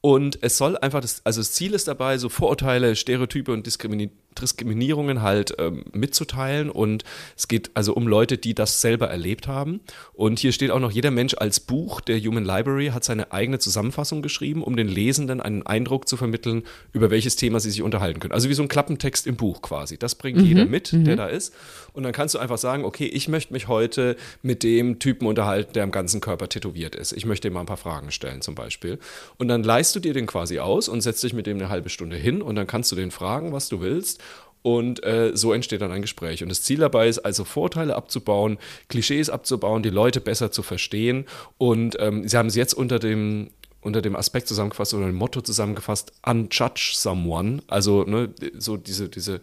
[0.00, 4.10] Und es soll einfach, das, also das Ziel ist dabei, so Vorurteile, Stereotype und Diskrimini
[4.40, 6.70] Diskriminierungen halt ähm, mitzuteilen.
[6.70, 7.04] Und
[7.36, 9.80] es geht also um Leute, die das selber erlebt haben.
[10.12, 13.58] Und hier steht auch noch, jeder Mensch als Buch der Human Library hat seine eigene
[13.58, 18.20] Zusammenfassung geschrieben, um den Lesenden einen Eindruck zu vermitteln, über welches Thema sie sich unterhalten
[18.20, 18.32] können.
[18.32, 19.98] Also wie so ein Klappentext im Buch quasi.
[19.98, 20.44] Das bringt mhm.
[20.44, 21.04] jeder mit, mhm.
[21.04, 21.54] der da ist.
[21.92, 25.72] Und dann kannst du einfach sagen, okay, ich möchte mich heute mit dem Typen unterhalten,
[25.74, 27.12] der am ganzen Körper tätowiert ist.
[27.12, 28.98] Ich möchte ihm mal ein paar Fragen stellen zum Beispiel.
[29.38, 31.88] Und dann leist du dir den quasi aus und setzt dich mit dem eine halbe
[31.88, 34.20] Stunde hin und dann kannst du den fragen, was du willst.
[34.64, 36.42] Und äh, so entsteht dann ein Gespräch.
[36.42, 38.56] Und das Ziel dabei ist also Vorteile abzubauen,
[38.88, 41.26] Klischees abzubauen, die Leute besser zu verstehen.
[41.58, 43.50] Und ähm, sie haben es jetzt unter dem
[43.82, 47.62] unter dem Aspekt zusammengefasst oder dem Motto zusammengefasst, unjudge someone.
[47.66, 49.42] Also ne, so diese, diese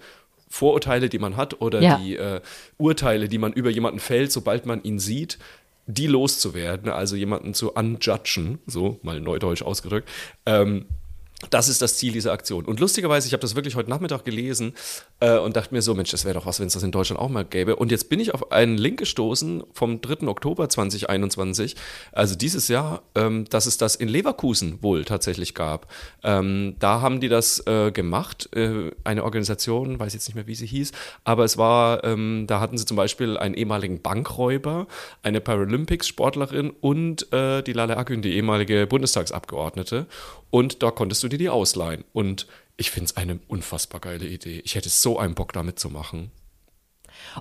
[0.49, 1.97] Vorurteile, die man hat oder ja.
[1.97, 2.41] die äh,
[2.77, 5.37] Urteile, die man über jemanden fällt, sobald man ihn sieht,
[5.85, 10.09] die loszuwerden, also jemanden zu unjudgen, so mal neudeutsch ausgedrückt.
[10.47, 10.87] Ähm,
[11.49, 12.65] das ist das Ziel dieser Aktion.
[12.65, 14.73] Und lustigerweise, ich habe das wirklich heute Nachmittag gelesen
[15.19, 17.19] äh, und dachte mir so, Mensch, das wäre doch was, wenn es das in Deutschland
[17.19, 17.75] auch mal gäbe.
[17.75, 20.27] Und jetzt bin ich auf einen Link gestoßen vom 3.
[20.27, 21.75] Oktober 2021,
[22.11, 25.87] also dieses Jahr, ähm, dass es das in Leverkusen wohl tatsächlich gab.
[26.23, 30.55] Ähm, da haben die das äh, gemacht, äh, eine Organisation, weiß jetzt nicht mehr, wie
[30.55, 30.91] sie hieß,
[31.23, 34.87] aber es war, ähm, da hatten sie zum Beispiel einen ehemaligen Bankräuber,
[35.23, 40.05] eine Paralympics-Sportlerin und äh, die Lale Akün, die ehemalige Bundestagsabgeordnete.
[40.51, 42.03] Und da konntest du dir die ausleihen.
[42.13, 44.61] Und ich finde es eine unfassbar geile Idee.
[44.65, 46.31] Ich hätte so einen Bock damit zu machen.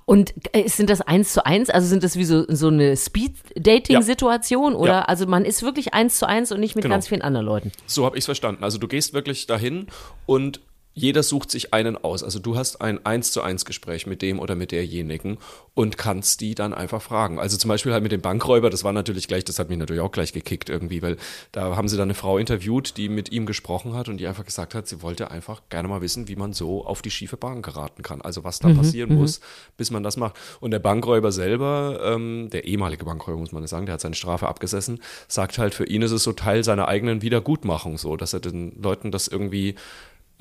[0.04, 1.70] Und äh, sind das eins zu eins?
[1.70, 4.72] Also sind das wie so, so eine Speed-Dating-Situation?
[4.72, 4.78] Ja.
[4.78, 5.02] Oder ja.
[5.02, 6.94] also man ist wirklich eins zu eins und nicht mit genau.
[6.94, 7.72] ganz vielen anderen Leuten?
[7.86, 8.64] So habe ich es verstanden.
[8.64, 9.86] Also du gehst wirklich dahin
[10.26, 10.60] und
[10.92, 12.24] jeder sucht sich einen aus.
[12.24, 15.38] Also du hast ein eins zu eins Gespräch mit dem oder mit derjenigen
[15.74, 17.38] und kannst die dann einfach fragen.
[17.38, 20.02] Also zum Beispiel halt mit dem Bankräuber, das war natürlich gleich, das hat mich natürlich
[20.02, 21.16] auch gleich gekickt irgendwie, weil
[21.52, 24.44] da haben sie dann eine Frau interviewt, die mit ihm gesprochen hat und die einfach
[24.44, 27.62] gesagt hat, sie wollte einfach gerne mal wissen, wie man so auf die schiefe Bahn
[27.62, 28.20] geraten kann.
[28.20, 29.20] Also was da mhm, passieren mhm.
[29.20, 29.40] muss,
[29.76, 30.36] bis man das macht.
[30.58, 34.48] Und der Bankräuber selber, ähm, der ehemalige Bankräuber muss man sagen, der hat seine Strafe
[34.48, 38.40] abgesessen, sagt halt, für ihn ist es so Teil seiner eigenen Wiedergutmachung so, dass er
[38.40, 39.76] den Leuten das irgendwie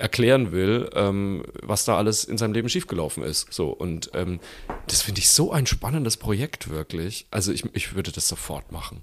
[0.00, 3.52] erklären will, ähm, was da alles in seinem Leben schiefgelaufen ist.
[3.52, 4.40] So, und ähm,
[4.86, 7.26] das finde ich so ein spannendes Projekt, wirklich.
[7.30, 9.02] Also ich, ich würde das sofort machen.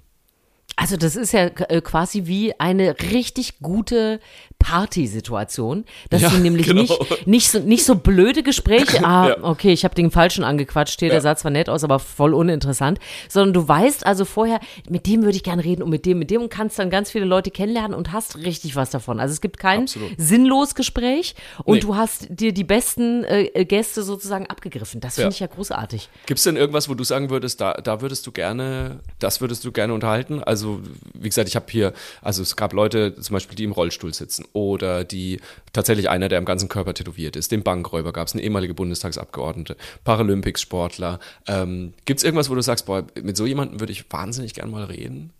[0.80, 4.20] Also das ist ja äh, quasi wie eine richtig gute
[4.60, 6.82] Partysituation, dass ja, du nämlich genau.
[6.82, 9.36] nicht, nicht, so, nicht so blöde Gespräche, ah, ja.
[9.42, 11.14] okay, ich habe den Falschen angequatscht, hier, ja.
[11.14, 15.22] der sah zwar nett aus, aber voll uninteressant, sondern du weißt also vorher, mit dem
[15.22, 17.50] würde ich gerne reden und mit dem, mit dem und kannst dann ganz viele Leute
[17.50, 19.18] kennenlernen und hast richtig was davon.
[19.18, 20.12] Also es gibt kein Absolut.
[20.16, 21.80] sinnlos Gespräch und nee.
[21.80, 25.00] du hast dir die besten äh, Gäste sozusagen abgegriffen.
[25.00, 26.08] Das finde ich ja großartig.
[26.26, 29.64] Gibt es denn irgendwas, wo du sagen würdest, da, da würdest du gerne, das würdest
[29.64, 30.40] du gerne unterhalten?
[30.40, 30.67] Also
[31.14, 34.44] wie gesagt, ich habe hier, also es gab Leute zum Beispiel, die im Rollstuhl sitzen
[34.52, 35.40] oder die
[35.72, 37.52] tatsächlich einer, der am ganzen Körper tätowiert ist.
[37.52, 41.20] Den Bankräuber gab es, eine ehemalige Bundestagsabgeordnete, Paralympics-Sportler.
[41.46, 44.70] Ähm, Gibt es irgendwas, wo du sagst, boah, mit so jemandem würde ich wahnsinnig gern
[44.70, 45.32] mal reden?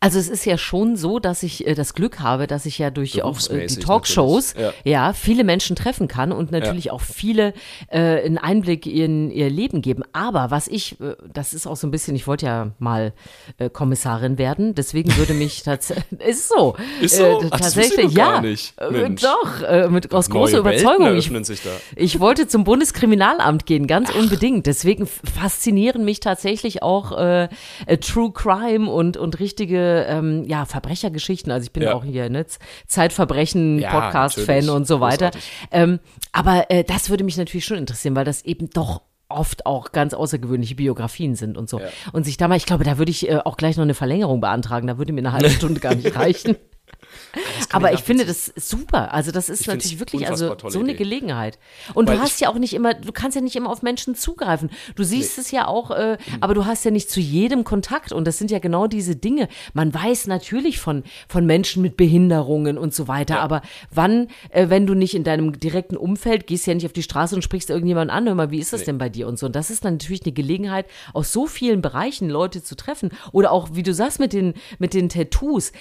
[0.00, 2.90] Also es ist ja schon so, dass ich äh, das Glück habe, dass ich ja
[2.90, 4.72] durch auch äh, die Talkshows ja.
[4.84, 5.12] ja.
[5.12, 6.92] viele Menschen treffen kann und natürlich ja.
[6.92, 7.54] auch viele
[7.88, 10.02] äh, einen Einblick in ihr Leben geben.
[10.12, 13.12] Aber was ich, äh, das ist auch so ein bisschen, ich wollte ja mal
[13.58, 16.76] äh, Kommissarin werden, deswegen würde mich tatsächlich, ist so.
[17.00, 17.40] Ist so?
[17.40, 18.42] Äh, tatsächlich, ja.
[19.22, 21.16] Doch, mit, aus großer Überzeugung.
[21.16, 21.30] Ich,
[21.96, 24.18] ich, wollte zum Bundeskriminalamt gehen, ganz Ach.
[24.18, 24.66] unbedingt.
[24.66, 27.10] Deswegen faszinieren mich tatsächlich auch
[28.00, 31.52] True Crime und, und richtige lustige ähm, ja, Verbrechergeschichten.
[31.52, 31.94] Also ich bin ja.
[31.94, 32.46] auch hier ne,
[32.86, 35.30] Zeitverbrechen-Podcast-Fan ja, und so weiter.
[35.70, 36.00] Ähm,
[36.32, 40.14] aber äh, das würde mich natürlich schon interessieren, weil das eben doch oft auch ganz
[40.14, 41.80] außergewöhnliche Biografien sind und so.
[41.80, 41.88] Ja.
[42.12, 44.40] Und sich da mal, ich glaube, da würde ich äh, auch gleich noch eine Verlängerung
[44.40, 44.86] beantragen.
[44.86, 46.56] Da würde mir eine halbe Stunde gar nicht reichen.
[47.72, 49.12] Aber ich finde das super.
[49.12, 50.98] Also das ist Ich natürlich wirklich also so eine Idee.
[50.98, 51.58] Gelegenheit.
[51.94, 54.14] Und Weil du hast ja auch nicht immer, du kannst ja nicht immer auf Menschen
[54.14, 54.70] zugreifen.
[54.96, 58.12] Du siehst es ja auch, äh, aber du hast ja nicht zu jedem Kontakt.
[58.12, 59.48] Und das sind ja genau diese Dinge.
[59.74, 63.40] Man weiß natürlich von, von Menschen mit Behinderungen und so weiter.
[63.40, 67.02] Aber wann, äh, wenn du nicht in deinem direkten Umfeld, gehst ja nicht auf die
[67.02, 69.46] Straße und sprichst irgendjemanden an, hör mal, wie ist das denn bei dir und so.
[69.46, 73.10] Und das ist dann natürlich eine Gelegenheit, aus so vielen Bereichen Leute zu treffen.
[73.32, 75.72] Oder auch, wie du sagst, mit den, mit den Tattoos.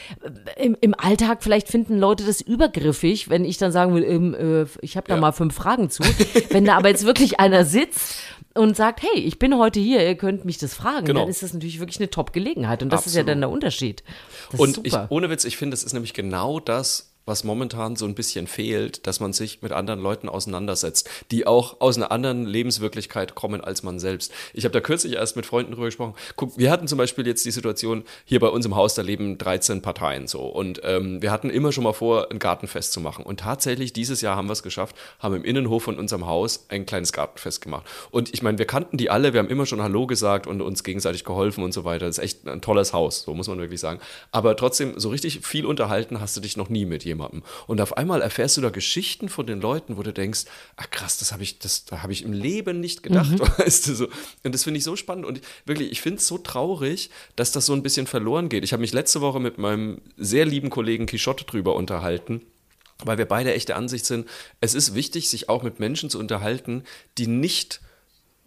[0.58, 0.94] Im, Im
[1.28, 5.08] Alltag vielleicht finden Leute das übergriffig, wenn ich dann sagen will, ähm, äh, ich habe
[5.08, 5.22] da Ja.
[5.22, 6.04] mal fünf Fragen zu.
[6.50, 8.16] wenn da aber jetzt wirklich einer sitzt
[8.54, 11.22] und sagt, hey, ich bin heute hier, ihr könnt mich das fragen, Genau.
[11.22, 12.82] dann ist das natürlich wirklich eine Top-Gelegenheit.
[12.82, 13.30] Und das ist ja Absolut.
[13.30, 14.04] dann der Unterschied.
[14.52, 18.06] Das Und ich, ohne Witz, ich finde, es ist nämlich genau das, was momentan so
[18.06, 22.46] ein bisschen fehlt, dass man sich mit anderen Leuten auseinandersetzt, die auch aus einer anderen
[22.46, 24.32] Lebenswirklichkeit kommen als man selbst.
[24.54, 26.16] Ich habe da kürzlich erst mit Freunden drüber gesprochen.
[26.38, 29.38] Guck, wir hatten zum Beispiel jetzt die Situation, hier bei uns im Haus, da leben
[29.38, 30.42] 13 Parteien so.
[30.42, 33.26] Und ähm, wir hatten immer schon mal vor, ein Gartenfest zu machen.
[33.26, 36.86] Und tatsächlich, dieses Jahr haben wir es geschafft, haben im Innenhof von unserem Haus ein
[36.86, 37.86] kleines Gartenfest gemacht.
[38.10, 40.86] Und ich meine, wir kannten die alle, wir haben immer schon Hallo gesagt und uns
[40.86, 42.06] gegenseitig geholfen und so weiter.
[42.06, 44.00] Das ist echt ein tolles Haus, so muss man wirklich sagen.
[44.32, 47.17] Aber trotzdem, so richtig viel unterhalten hast du dich noch nie mit jemandem.
[47.68, 51.18] Und auf einmal erfährst du da Geschichten von den Leuten, wo du denkst, ach krass,
[51.18, 54.08] das habe ich, das da habe ich im Leben nicht gedacht, weißt du so.
[54.44, 57.66] Und das finde ich so spannend und wirklich, ich finde es so traurig, dass das
[57.66, 58.64] so ein bisschen verloren geht.
[58.64, 62.42] Ich habe mich letzte Woche mit meinem sehr lieben Kollegen Quichotte drüber unterhalten
[63.04, 64.28] weil wir beide echt der Ansicht sind,
[64.60, 66.84] es ist wichtig, sich auch mit Menschen zu unterhalten,
[67.18, 67.80] die nicht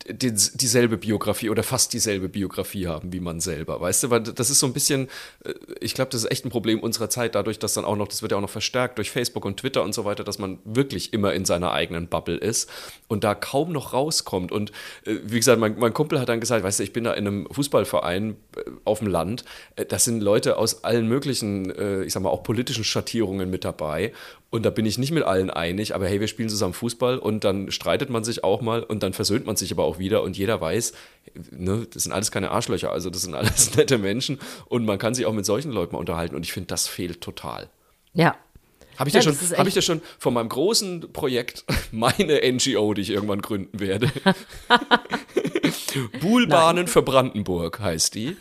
[0.08, 4.50] die, dieselbe Biografie oder fast dieselbe Biografie haben wie man selber, weißt du, weil das
[4.50, 5.08] ist so ein bisschen,
[5.44, 8.08] äh, ich glaube, das ist echt ein Problem unserer Zeit, dadurch, dass dann auch noch,
[8.08, 10.58] das wird ja auch noch verstärkt durch Facebook und Twitter und so weiter, dass man
[10.64, 12.70] wirklich immer in seiner eigenen Bubble ist
[13.08, 14.52] und da kaum noch rauskommt.
[14.52, 14.70] Und
[15.04, 17.26] äh, wie gesagt, mein, mein Kumpel hat dann gesagt, weißt du, ich bin da in
[17.26, 19.44] einem Fußballverein äh, auf dem Land,
[19.88, 21.70] das sind Leute aus allen möglichen,
[22.04, 24.12] ich sag mal, auch politischen Schattierungen mit dabei
[24.50, 27.44] und da bin ich nicht mit allen einig, aber hey, wir spielen zusammen Fußball und
[27.44, 30.36] dann streitet man sich auch mal und dann versöhnt man sich aber auch wieder und
[30.36, 30.92] jeder weiß,
[31.52, 35.14] ne, das sind alles keine Arschlöcher, also das sind alles nette Menschen und man kann
[35.14, 37.70] sich auch mit solchen Leuten mal unterhalten und ich finde, das fehlt total.
[38.12, 38.34] Ja.
[38.96, 42.92] Habe ich, Ja, dir schon, hab ich dir schon von meinem großen Projekt, meine NGO,
[42.92, 44.10] die ich irgendwann gründen werde,
[46.20, 48.36] Buhlbahnen für Brandenburg heißt die.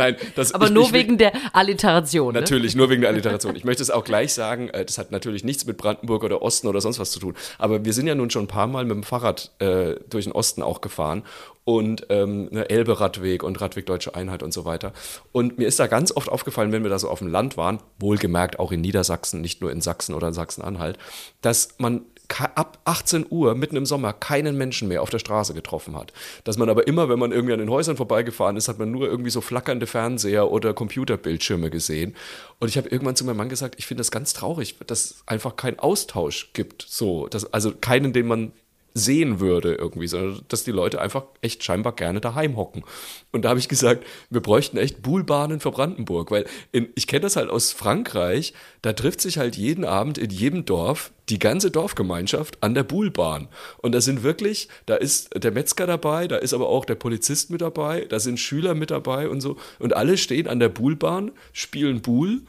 [0.00, 2.32] Nein, das Aber ich, nur ich wegen der Alliteration.
[2.32, 2.40] Ne?
[2.40, 3.54] Natürlich, nur wegen der Alliteration.
[3.54, 6.68] Ich möchte es auch gleich sagen, äh, das hat natürlich nichts mit Brandenburg oder Osten
[6.68, 7.34] oder sonst was zu tun.
[7.58, 10.32] Aber wir sind ja nun schon ein paar Mal mit dem Fahrrad äh, durch den
[10.32, 11.22] Osten auch gefahren
[11.64, 14.92] und ähm, ne, Elbe-Radweg und Radweg Deutsche Einheit und so weiter.
[15.32, 17.80] Und mir ist da ganz oft aufgefallen, wenn wir da so auf dem Land waren,
[17.98, 20.98] wohlgemerkt auch in Niedersachsen, nicht nur in Sachsen oder in Sachsen-Anhalt,
[21.42, 22.06] dass man
[22.38, 26.12] ab 18 Uhr mitten im Sommer keinen Menschen mehr auf der Straße getroffen hat.
[26.44, 29.08] Dass man aber immer, wenn man irgendwie an den Häusern vorbeigefahren ist, hat man nur
[29.08, 32.14] irgendwie so flackernde Fernseher oder Computerbildschirme gesehen.
[32.58, 35.22] Und ich habe irgendwann zu meinem Mann gesagt, ich finde das ganz traurig, dass es
[35.26, 36.84] einfach keinen Austausch gibt.
[36.88, 38.52] So, dass, also keinen, den man
[38.94, 42.84] sehen würde irgendwie, sondern dass die Leute einfach echt scheinbar gerne daheim hocken.
[43.32, 47.22] Und da habe ich gesagt, wir bräuchten echt Buhlbahnen für Brandenburg, weil in, ich kenne
[47.22, 51.70] das halt aus Frankreich, da trifft sich halt jeden Abend in jedem Dorf die ganze
[51.70, 53.48] Dorfgemeinschaft an der Buhlbahn.
[53.78, 57.50] Und da sind wirklich, da ist der Metzger dabei, da ist aber auch der Polizist
[57.50, 59.56] mit dabei, da sind Schüler mit dabei und so.
[59.78, 62.42] Und alle stehen an der Buhlbahn, spielen Buhl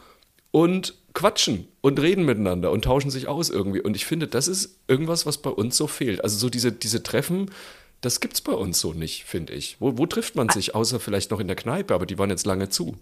[0.51, 3.81] und quatschen und reden miteinander und tauschen sich aus irgendwie.
[3.81, 6.23] Und ich finde, das ist irgendwas, was bei uns so fehlt.
[6.23, 7.51] Also so diese, diese Treffen,
[8.01, 9.77] das gibt's bei uns so nicht, finde ich.
[9.79, 10.75] Wo, wo trifft man sich?
[10.75, 12.97] Außer vielleicht noch in der Kneipe, aber die waren jetzt lange zu.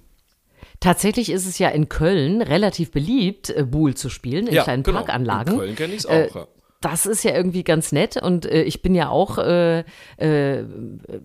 [0.80, 5.00] Tatsächlich ist es ja in Köln relativ beliebt, äh, Buhl zu spielen, in kleinen genau.
[5.00, 5.54] Parkanlagen.
[5.54, 6.12] In Köln kenne ich es auch.
[6.12, 6.48] Äh, ja.
[6.82, 9.84] Das ist ja irgendwie ganz nett und äh, ich bin ja auch, äh,
[10.16, 10.64] äh,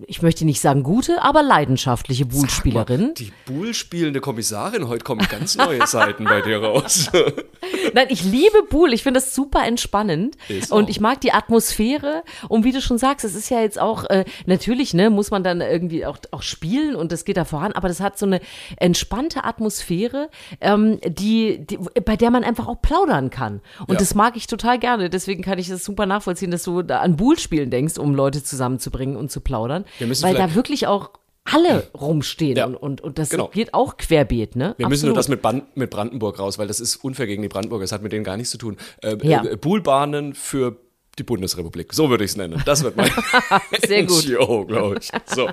[0.08, 3.14] ich möchte nicht sagen gute, aber leidenschaftliche Buhlspielerin.
[3.14, 7.08] Die Buhl-spielende Kommissarin, heute kommen ganz neue Seiten bei dir raus.
[7.94, 8.92] Nein, ich liebe Buhl.
[8.92, 10.36] Ich finde das super entspannend.
[10.48, 10.88] Ist und auch.
[10.88, 12.24] ich mag die Atmosphäre.
[12.48, 15.44] Und wie du schon sagst, es ist ja jetzt auch, äh, natürlich, ne, muss man
[15.44, 18.40] dann irgendwie auch, auch spielen und das geht da voran, aber das hat so eine
[18.76, 23.60] entspannte Atmosphäre, ähm, die, die, bei der man einfach auch plaudern kann.
[23.86, 23.98] Und Ja.
[24.00, 25.10] das mag ich total gerne.
[25.10, 29.16] Deswegen kann ich das super nachvollziehen, dass du da an Buhl-Spielen denkst, um Leute zusammenzubringen
[29.16, 29.84] und zu plaudern.
[29.98, 31.10] Wir müssen Weil da wirklich auch
[31.44, 33.48] alle rumstehen Ja, und, und, und das genau.
[33.48, 34.74] geht auch querbeet, ne?
[34.78, 35.18] Wir müssen nur Absolut.
[35.18, 37.84] das mit, Ban mit Brandenburg raus, weil das ist unfair gegen die Brandenburger.
[37.84, 38.78] Das hat mit denen gar nichts zu tun.
[39.02, 39.44] Äh, Ja.
[39.44, 40.76] äh, Buhlbahnen für
[41.18, 41.92] die Bundesrepublik.
[41.92, 42.62] So würde ich es nennen.
[42.64, 43.10] Das wird mein
[43.86, 44.26] Sehr gut.
[44.26, 45.10] NGO, glaube ich.
[45.26, 45.48] So.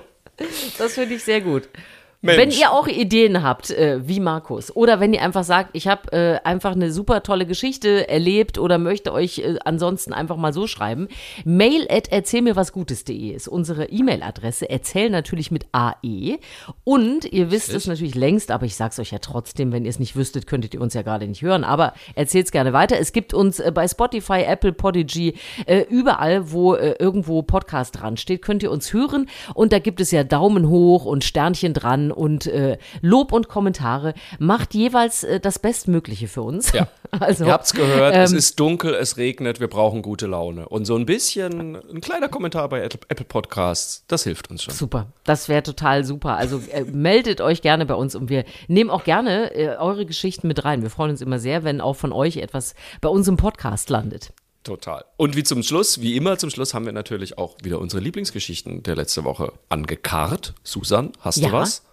[0.78, 1.68] Das finde ich sehr gut.
[2.24, 2.38] Mensch.
[2.38, 6.12] Wenn ihr auch Ideen habt, äh, wie Markus, oder wenn ihr einfach sagt, ich habe
[6.12, 10.68] äh, einfach eine super tolle Geschichte erlebt oder möchte euch äh, ansonsten einfach mal so
[10.68, 11.08] schreiben,
[11.46, 14.70] mail at erzählmirwasgutes.de ist unsere E-Mail-Adresse.
[14.70, 16.38] Erzähl natürlich mit AE.
[16.84, 19.98] Und ihr wisst es natürlich längst, aber ich sag's euch ja trotzdem, wenn ihr es
[19.98, 21.64] nicht wüsstet, könntet ihr uns ja gerade nicht hören.
[21.64, 23.00] Aber erzählt's gerne weiter.
[23.00, 25.34] Es gibt uns äh, bei Spotify, Apple, Podigy,
[25.66, 29.28] äh, überall, wo äh, irgendwo Podcast dran steht, könnt ihr uns hören.
[29.56, 34.14] Und da gibt es ja Daumen hoch und Sternchen dran und äh, Lob und Kommentare.
[34.40, 36.72] Macht jeweils äh, das Bestmögliche für uns.
[36.72, 36.88] Ja.
[37.20, 40.70] Also, Ihr habt's gehört, es ähm, ist dunkel, es regnet, wir brauchen gute Laune.
[40.70, 44.74] Und so ein bisschen, ein kleiner Kommentar bei Apple Apple Podcasts, das hilft uns schon.
[44.74, 46.38] Super, das wäre total super.
[46.38, 50.48] Also äh, meldet euch gerne bei uns und wir nehmen auch gerne äh, eure Geschichten
[50.48, 50.84] mit rein.
[50.84, 54.32] Wir freuen uns immer sehr, wenn auch von euch etwas bei uns im Podcast landet.
[54.64, 55.04] Total.
[55.18, 58.84] Und wie zum Schluss, wie immer zum Schluss, haben wir natürlich auch wieder unsere Lieblingsgeschichten
[58.84, 60.54] der letzte Woche angekarrt.
[60.64, 61.48] Susan, hast Ja.
[61.50, 61.84] du was?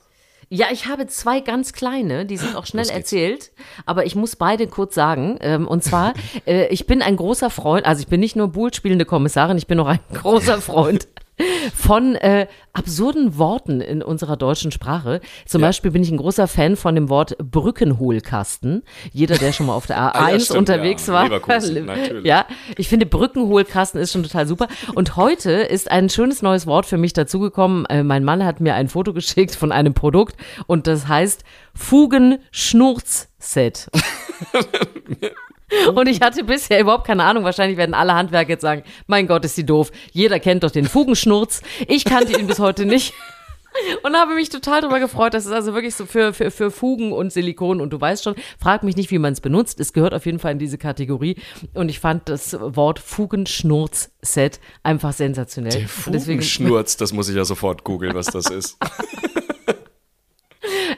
[0.51, 3.51] Ja, ich habe zwei ganz kleine, die sind auch schnell erzählt,
[3.85, 5.37] aber ich muss beide kurz sagen.
[5.41, 6.15] Ähm, und zwar,
[6.47, 9.67] äh, ich bin ein großer Freund, also ich bin nicht nur Bull spielende Kommissarin, ich
[9.67, 11.07] bin auch ein großer Freund
[11.75, 15.21] von äh, absurden Worten in unserer deutschen Sprache.
[15.47, 15.69] Zum Ja.
[15.69, 18.83] Beispiel bin ich ein großer Fan von dem Wort Brückenhohlkasten.
[19.13, 21.15] Jeder, der schon mal auf der A1 Ah ja, stimmt, unterwegs ja.
[21.15, 21.29] war.
[22.25, 24.69] Ja, ich finde Brückenhohlkasten ist schon total super.
[24.95, 27.87] Und heute ist ein schönes neues Wort für mich dazugekommen.
[27.87, 30.37] Äh, mein Mann hat mir ein Foto geschickt von einem Produkt
[30.67, 33.89] und das heißt Fugenschnurz-Set.
[35.95, 37.45] Und ich hatte bisher überhaupt keine Ahnung.
[37.45, 39.91] Wahrscheinlich werden alle Handwerker jetzt sagen, mein Gott, ist die doof.
[40.13, 41.63] Jeder kennt doch den Fugenschnurz.
[41.87, 43.15] Ich kannte ihn bis heute nicht.
[44.03, 45.35] Und habe mich total darüber gefreut.
[45.35, 47.81] Das ist also wirklich so für, für, für Fugen und Silikon.
[47.81, 49.79] Und du weißt schon, frag mich nicht, wie man es benutzt.
[49.79, 51.37] Es gehört auf jeden Fall in diese Kategorie.
[51.75, 55.73] Und ich fand das Wort Fugenschnurz-Set einfach sensationell.
[55.73, 58.79] Der Fugenschnurz, das muss ich ja sofort googeln, was das ist.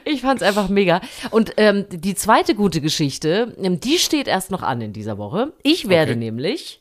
[0.05, 1.01] ich fand es einfach mega.
[1.31, 5.53] Und ähm, die zweite gute Geschichte, ähm, die steht erst noch an in dieser Woche.
[5.63, 6.19] Ich werde Okay.
[6.19, 6.80] nämlich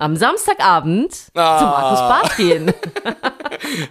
[0.00, 1.58] am Samstagabend Ah.
[1.58, 2.72] zu Markus Barth gehen.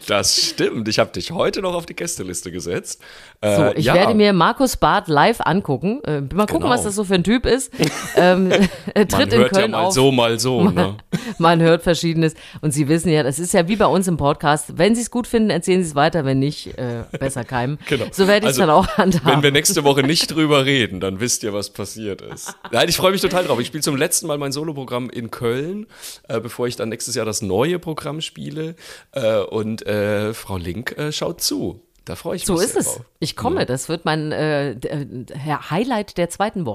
[0.07, 0.87] Das stimmt.
[0.87, 3.01] Ich habe dich heute noch auf die Gästeliste gesetzt.
[3.41, 3.93] So, Äh, ich ja.
[3.93, 6.01] werde mir Markus Barth live angucken.
[6.05, 6.69] Äh, mal gucken, Genau.
[6.71, 7.71] was das so für ein Typ ist.
[8.15, 9.93] ähm, er Man tritt in hört Köln ja mal auf.
[9.93, 10.63] so, mal so.
[10.69, 10.97] Ne?
[11.37, 12.33] Man hört Verschiedenes.
[12.61, 14.77] Und Sie wissen ja, das ist ja wie bei uns im Podcast.
[14.77, 16.25] Wenn Sie es gut finden, erzählen Sie es weiter.
[16.25, 17.77] Wenn nicht, äh, besser keimen.
[17.87, 18.05] Genau.
[18.11, 19.31] So werde ich es Also, dann auch handhaben.
[19.31, 22.55] Wenn wir nächste Woche nicht drüber reden, dann wisst ihr, was passiert ist.
[22.71, 23.59] Nein, ich freue mich total drauf.
[23.59, 25.85] Ich spiele zum letzten Mal mein Soloprogramm in Köln,
[26.27, 28.75] äh, bevor ich dann nächstes Jahr das neue Programm spiele.
[29.11, 31.81] Äh, und äh, Frau Link äh, schaut zu.
[32.05, 32.87] Da freue ich so mich ist sehr es.
[32.87, 33.01] drauf.
[33.19, 33.65] Ich komme.
[33.67, 35.25] Das wird mein äh, äh,
[35.69, 36.65] Highlight der zweiten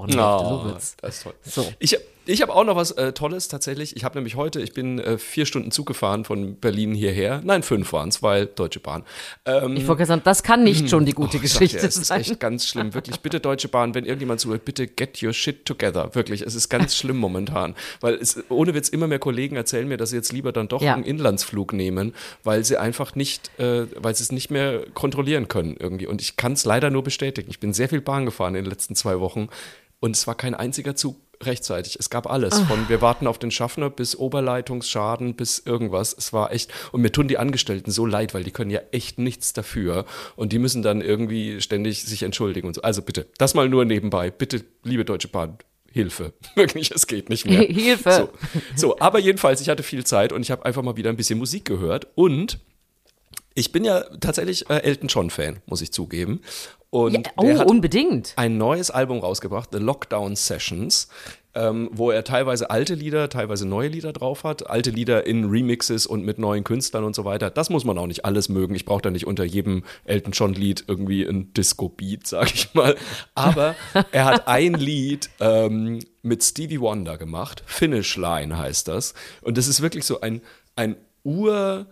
[0.49, 0.95] so Oh, wird's.
[1.01, 1.33] das ist toll.
[1.43, 1.65] So.
[1.79, 3.95] Ich, ich habe auch noch was äh, Tolles tatsächlich.
[3.95, 7.41] Ich habe nämlich heute, ich bin äh, vier Stunden Zug gefahren von Berlin hierher.
[7.43, 9.03] Nein, fünf waren es, weil Deutsche Bahn.
[9.45, 12.07] Ähm, Ich wollte sagen, das kann nicht schon die gute Oh, Geschichte dir, es ist
[12.07, 12.21] sein.
[12.21, 12.93] echt ganz schlimm.
[12.93, 16.13] Wirklich, bitte Deutsche Bahn, wenn irgendjemand zuhört, bitte get your shit together.
[16.13, 17.75] Wirklich, es ist ganz schlimm momentan.
[18.01, 20.81] Weil es, ohne Witz, immer mehr Kollegen erzählen mir, dass sie jetzt lieber dann doch
[20.81, 20.93] Ja.
[20.95, 22.13] einen Inlandsflug nehmen,
[22.43, 26.07] weil sie einfach nicht, äh, weil sie es nicht mehr kontrollieren können irgendwie.
[26.07, 27.49] Und ich kann es leider nur bestätigen.
[27.49, 29.49] Ich bin sehr viel Bahn gefahren in den letzten zwei Wochen
[29.99, 31.97] und es war kein einziger Zug rechtzeitig.
[31.99, 32.59] Es gab alles.
[32.61, 36.15] Von wir warten auf den Schaffner bis Oberleitungsschaden bis irgendwas.
[36.17, 36.71] Es war echt.
[36.91, 40.05] Und mir tun die Angestellten so leid, weil die können ja echt nichts dafür.
[40.35, 42.81] Und die müssen dann irgendwie ständig sich entschuldigen und so.
[42.81, 44.31] Also bitte, das mal nur nebenbei.
[44.31, 45.57] Bitte, liebe Deutsche Bahn.
[45.91, 46.33] Hilfe.
[46.55, 47.61] Wirklich, es geht nicht mehr.
[47.69, 48.11] Hilfe.
[48.11, 48.29] So,
[48.75, 51.39] so, aber jedenfalls, ich hatte viel Zeit und ich habe einfach mal wieder ein bisschen
[51.39, 52.07] Musik gehört.
[52.15, 52.59] Und
[53.53, 56.41] ich bin ja tatsächlich äh, Elton John-Fan, muss ich zugeben.
[56.89, 58.33] Und Ja, der oh, hat unbedingt.
[58.37, 61.09] ein neues Album rausgebracht, The Lockdown Sessions,
[61.53, 64.69] ähm, wo er teilweise alte Lieder, teilweise neue Lieder drauf hat.
[64.69, 67.49] Alte Lieder in Remixes und mit neuen Künstlern und so weiter.
[67.49, 68.75] Das muss man auch nicht alles mögen.
[68.75, 72.95] Ich brauche da nicht unter jedem Elton John-Lied irgendwie ein Disco-Beat, sag ich mal.
[73.35, 73.75] Aber
[74.11, 77.63] er hat ein Lied ähm, mit Stevie Wonder gemacht.
[77.65, 79.13] Finish Line heißt das.
[79.41, 80.41] Und das ist wirklich so ein,
[80.75, 81.87] ein Ur-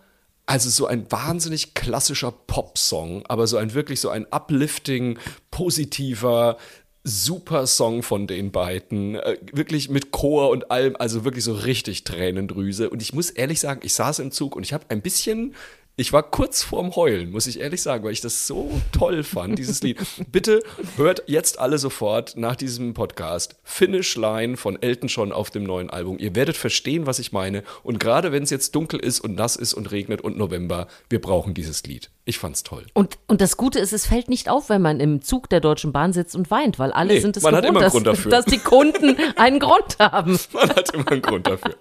[0.46, 5.18] also so ein wahnsinnig klassischer Popsong, aber so ein wirklich so ein uplifting,
[5.52, 6.58] positiver,
[7.04, 9.16] super Song von den beiden.
[9.16, 12.90] Äh, wirklich mit Chor und allem, also wirklich so richtig Tränendrüse.
[12.90, 15.56] Und ich muss ehrlich sagen, ich saß im Zug und ich habe ein bisschen.
[15.96, 19.60] Ich war kurz vorm Heulen, muss ich ehrlich sagen, weil ich das so toll fand,
[19.60, 20.00] dieses Lied.
[20.32, 20.64] Bitte
[20.98, 25.92] hört jetzt alle sofort nach diesem Podcast Finish Line von Elton John auf dem neuen
[25.92, 26.18] Album.
[26.18, 27.62] Ihr werdet verstehen, was ich meine.
[27.84, 31.22] Und gerade wenn es jetzt dunkel ist und nass ist und regnet und November, wir
[31.22, 32.10] brauchen dieses Lied.
[32.26, 32.88] Ich fand's toll.
[32.96, 35.92] Und, und das Gute ist, es fällt nicht auf, wenn man im Zug der Deutschen
[35.92, 37.94] Bahn sitzt und weint, weil alle Nee, sind es man hat gewohnt, immer einen dass,
[37.94, 38.32] Grund dafür.
[38.32, 40.40] dass die Kunden einen Grund haben.
[40.54, 41.76] Man hat immer einen Grund dafür.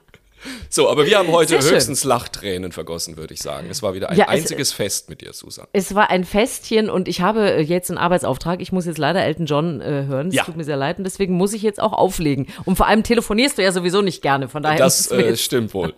[0.68, 1.72] So, aber wir haben heute Sehr schön.
[1.74, 3.68] höchstens Lachtränen vergossen, würde ich sagen.
[3.70, 5.66] Es war wieder ein Ja, es- einziges Fest mit dir, Susan.
[5.72, 8.60] Es war ein Festchen und ich habe äh, jetzt einen Arbeitsauftrag.
[8.60, 10.28] Ich muss jetzt leider Elton John äh, hören.
[10.28, 10.44] Es Ja.
[10.44, 12.48] tut mir sehr leid und deswegen muss ich jetzt auch auflegen.
[12.64, 14.48] Und vor allem telefonierst du ja sowieso nicht gerne.
[14.48, 15.94] Von daher Das es äh, stimmt wohl.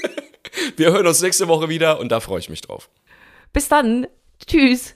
[0.76, 2.88] wir hören uns nächste Woche wieder und da freue ich mich drauf.
[3.52, 4.06] Bis dann.
[4.46, 4.94] Tschüss.